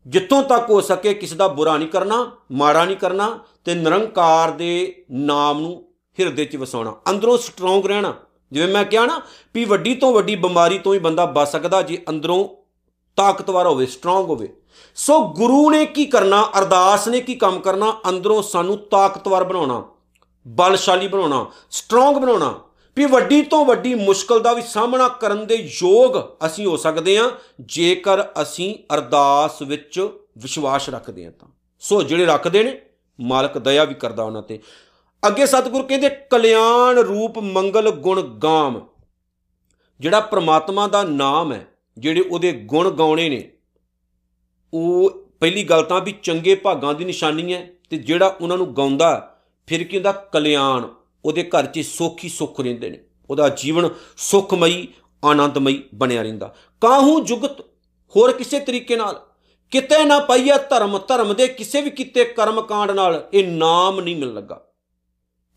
[0.07, 5.05] ਜਿੱਥੋਂ ਤੱਕ ਹੋ ਸਕੇ ਕਿਸੇ ਦਾ ਬੁਰਾ ਨਹੀਂ ਕਰਨਾ, ਮਾੜਾ ਨਹੀਂ ਕਰਨਾ ਤੇ ਨਿਰੰਕਾਰ ਦੇ
[5.13, 5.83] ਨਾਮ ਨੂੰ
[6.19, 8.15] ਹਿਰਦੇ 'ਚ ਵਸਾਉਣਾ। ਅੰਦਰੋਂ ਸਟਰੋਂਗ ਰਹਿਣਾ।
[8.53, 9.21] ਜਿਵੇਂ ਮੈਂ ਕਿਹਾ ਨਾ
[9.55, 12.49] ਵੀ ਵੱਡੀ ਤੋਂ ਵੱਡੀ ਬਿਮਾਰੀ ਤੋਂ ਹੀ ਬੰਦਾ ਬਚ ਸਕਦਾ, ਜੇ ਅੰਦਰੋਂ
[13.19, 14.49] ਤਾਕਤਵਰ ਹੋਵੇ ਸਟਰੋਂਗ ਹੋਵੇ।
[14.95, 18.01] ਸੋ ਗੁਰੂ ਨੇ ਕੀ ਕਰਨਾ, ਅਰਦਾਸ ਨੇ ਕੀ ਕੰਮ ਕਰਨਾ?
[18.09, 19.85] ਅੰਦਰੋਂ ਸਾਨੂੰ ਤਾਕਤਵਰ ਬਣਾਉਣਾ,
[20.47, 22.61] ਬਲਸ਼ਾਲੀ ਬਣਾਉਣਾ ਸਟਰੋਂਗ ਬਣਾਉਣਾ।
[22.97, 27.31] ਵੀ ਵੱਡੀ ਤੋਂ ਵੱਡੀ ਮੁਸ਼ਕਲ ਦਾ ਵੀ ਸਾਹਮਣਾ ਕਰਨ ਦੇ ਯੋਗ ਅਸੀਂ ਹੋ ਸਕਦੇ ਹਾਂ,
[27.61, 30.01] ਜੇਕਰ ਅਸੀਂ ਅਰਦਾਸ ਵਿੱਚ
[30.39, 31.49] ਵਿਸ਼ਵਾਸ ਰੱਖਦੇ ਹਾਂ ਤਾਂ।
[31.81, 32.81] ਸੋ ਜਿਹੜੇ ਰੱਖਦੇ ਨੇ,
[33.21, 34.59] ਮਾਲਕ ਦਇਆ ਵੀ ਕਰਦਾ ਉਹਨਾਂ ਤੇ।
[35.27, 38.81] ਅੱਗੇ ਸਤਿਗੁਰ ਕਹਿੰਦੇ, ਕਲਿਆਣ ਰੂਪ ਮੰਗਲ ਗੁਣ ਗਾਮ।
[40.01, 41.67] ਜਿਹੜਾ ਪ੍ਰਮਾਤਮਾ ਦਾ ਨਾਮ ਹੈ,
[41.99, 43.51] ਜਿਹੜੇ ਉਹਦੇ ਗੁਣ ਗਾਉਣੇ ਨੇ
[44.75, 49.39] ਉਹ ਪਹਿਲੀ ਗੱਲ ਤਾਂ ਵੀ ਚੰਗੇ ਭਾਗਾਂ ਦੀ ਨਿਸ਼ਾਨੀ ਹੈ ਤੇ ਜਿਹੜਾ ਉਹਨਾਂ ਨੂੰ ਗਾਉਂਦਾ,
[49.67, 50.13] ਫਿਰ ਕੀ ਹੁੰਦਾ?
[50.13, 50.89] ਕਲਿਆਣ।
[51.25, 54.89] ਉਹਦੇ ਘਰ 'ਚ ਸੁੱਖ ਹੀ ਸੁੱਖ ਰਹਿੰਦੇ ਨੇ। ਉਹਦਾ ਜੀਵਨ ਸੁਖਮਈ,
[55.25, 57.61] ਆਨੰਦਮਈ ਬਣਿਆ ਰਹਿੰਦਾ। ਕਾਹੂ ਜੁਗਤ
[58.17, 59.23] ਹੋਰ ਕਿਸੇ ਤਰੀਕੇ ਨਾਲ?
[59.71, 64.17] ਕਿਤੇ ਨਾ ਪਾਈਆ ਧਰਮ ਧਰਮ ਦੇ ਕਿਸੇ ਵੀ ਕਿਤੇ ਕਰਮ ਕਾਂਡ ਨਾਲ ਇਹ ਨਾਮ ਨਹੀਂ
[64.17, 64.67] ਮਿਲ ਲੱਗਾ।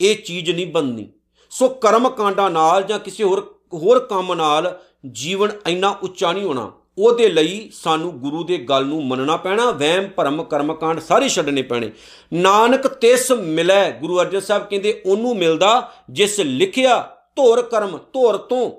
[0.01, 1.09] ਇਹ ਚੀਜ਼ ਨਹੀਂ ਬਣਨੀ।
[1.49, 6.73] ਸੋ ਕਰਮ ਕਾਂਡਾਂ ਨਾਲ ਜਾਂ ਕਿਸੇ ਹੋਰ ਹੋਰ ਕੰਮ ਨਾਲ ਜੀਵਨ ਇੰਨਾ ਉੱਚਾ ਨਹੀਂ ਹੋਣਾ।
[6.99, 11.91] ਉਹਦੇ ਲਈ ਸਾਨੂੰ ਗੁਰੂ ਦੇ ਗੱਲ ਨੂੰ ਮੰਨਣਾ ਪੈਣਾ, ਵਹਿਮ, ਭਰਮ, ਕਰਮਕਾਂਡ ਸਾਰੇ ਛੱਡਣੇ ਪੈਣੇ।
[12.33, 18.71] ਨਾਨਕ ਤਿਸ ਮਿਲੈ, ਗੁਰੂ ਅਰਜਨ ਸਾਹਿਬ ਕਹਿੰਦੇ, ਉਹਨੂੰ ਮਿਲਦਾ ਜਿਸ ਲਿਖਿਆ, ਧੋਰ ਕਰਮ, ਧੋਰ ਤੋਂ,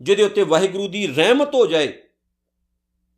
[0.00, 1.92] ਜਿਹਦੇ ਉੱਤੇ ਵਾਹਿਗੁਰੂ ਦੀ ਰਹਿਮਤ ਹੋ ਜਾਏ।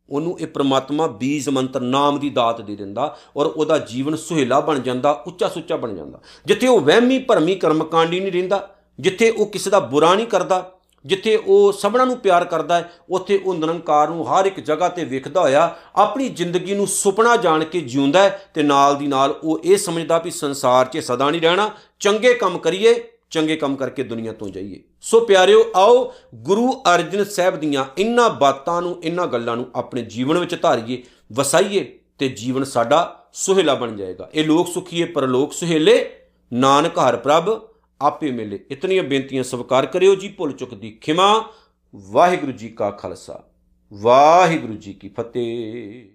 [0.09, 4.79] ਉਹਨੂੰ ਇਹ ਪ੍ਰਮਾਤਮਾ ਬੀਜ ਮੰਤਰ ਨਾਮ ਦੀ ਦਾਤ ਦੇ ਦਿੰਦਾ ਔਰ ਉਹਦਾ ਜੀਵਨ ਸੁਹੇਲਾ ਬਣ
[4.79, 9.69] ਜਾਂਦਾ, ਉੱਚਾ ਸੁੱਚਾ ਬਣ ਜਾਂਦਾ। ਜਿੱਥੇ ਉਹ ਵਹਿਮੀ, ਭਰਮੀ, ਕਰਮਕਾਂਡੀ ਨਹੀਂ ਰਹਿੰਦਾ, ਜਿੱਥੇ ਉਹ ਕਿਸੇ
[9.69, 14.27] ਦਾ ਬੁਰਾ ਨਹੀਂ ਕਰਦਾ ਜਿੱਥੇ ਉਹ ਸਭਨਾਂ ਨੂੰ ਪਿਆਰ ਕਰਦਾ ਹੈ, ਉੱਥੇ ਉਹ ਨਿਰੰਕਾਰ ਨੂੰ
[14.27, 18.63] ਹਰ ਇੱਕ ਜਗ੍ਹਾ ਤੇ ਵੇਖਦਾ ਹੋਇਆ, ਆਪਣੀ ਜ਼ਿੰਦਗੀ ਨੂੰ ਸੁਪਨਾ ਜਾਣ ਕੇ ਜਿਉਂਦਾ ਹੈ ਤੇ
[18.63, 23.03] ਨਾਲ ਦੀ ਨਾਲ ਉਹ ਇਹ ਸਮਝਦਾ ਵੀ ਸੰਸਾਰ 'ਚ ਸਦਾ ਨਹੀਂ ਰਹਿਣਾ, ਚੰਗੇ ਕੰਮ ਕਰੀਏ,
[23.29, 28.81] ਚੰਗੇ ਕੰਮ ਕਰਕੇ ਦੁਨੀਆ ਤੋਂ ਜਾਈਏ। ਸੋ ਪਿਆਰਿਓ, ਆਓ ਗੁਰੂ ਅਰਜਨ ਸਾਹਿਬ ਦੀਆਂ ਇਨ੍ਹਾਂ ਬਾਤਾਂ
[28.81, 34.29] ਨੂੰ, ਇਨ੍ਹਾਂ ਗੱਲਾਂ ਨੂੰ ਆਪਣੇ ਜੀਵਨ ਵਿੱਚ ਧਾਰੀਏ, ਵਸਾਈਏ ਤੇ ਜੀਵਨ ਸਾਡਾ ਸੁਹੇਲਾ ਬਣ ਜਾਏਗਾ।
[34.33, 36.09] ਇਹ ਲੋਕ ਸੁਖੀਏ ਪਰਲੋਕ ਸੁਹੇਲੇ,
[36.53, 37.68] ਨਾਨਕ ਹਰ ਪ੍ਰਭ।
[38.01, 41.53] ਆਪੇ ਮਿਲੇ। ਇਤਨੀਆਂ ਬੇਨਤੀਆਂ ਸਵਾਰ ਕਰਿਓ ਜੀ, ਭੁੱਲ ਚੁੱਕ ਦੀ ਖਿਮਾ।
[41.95, 43.43] ਵਾਹਿਗੁਰੂ ਜੀ ਕਾ ਖਾਲਸਾ।
[43.93, 46.09] ਵਾਹਿਗੁਰੂ ਜੀ ਕੀ ਫਤਿਹ।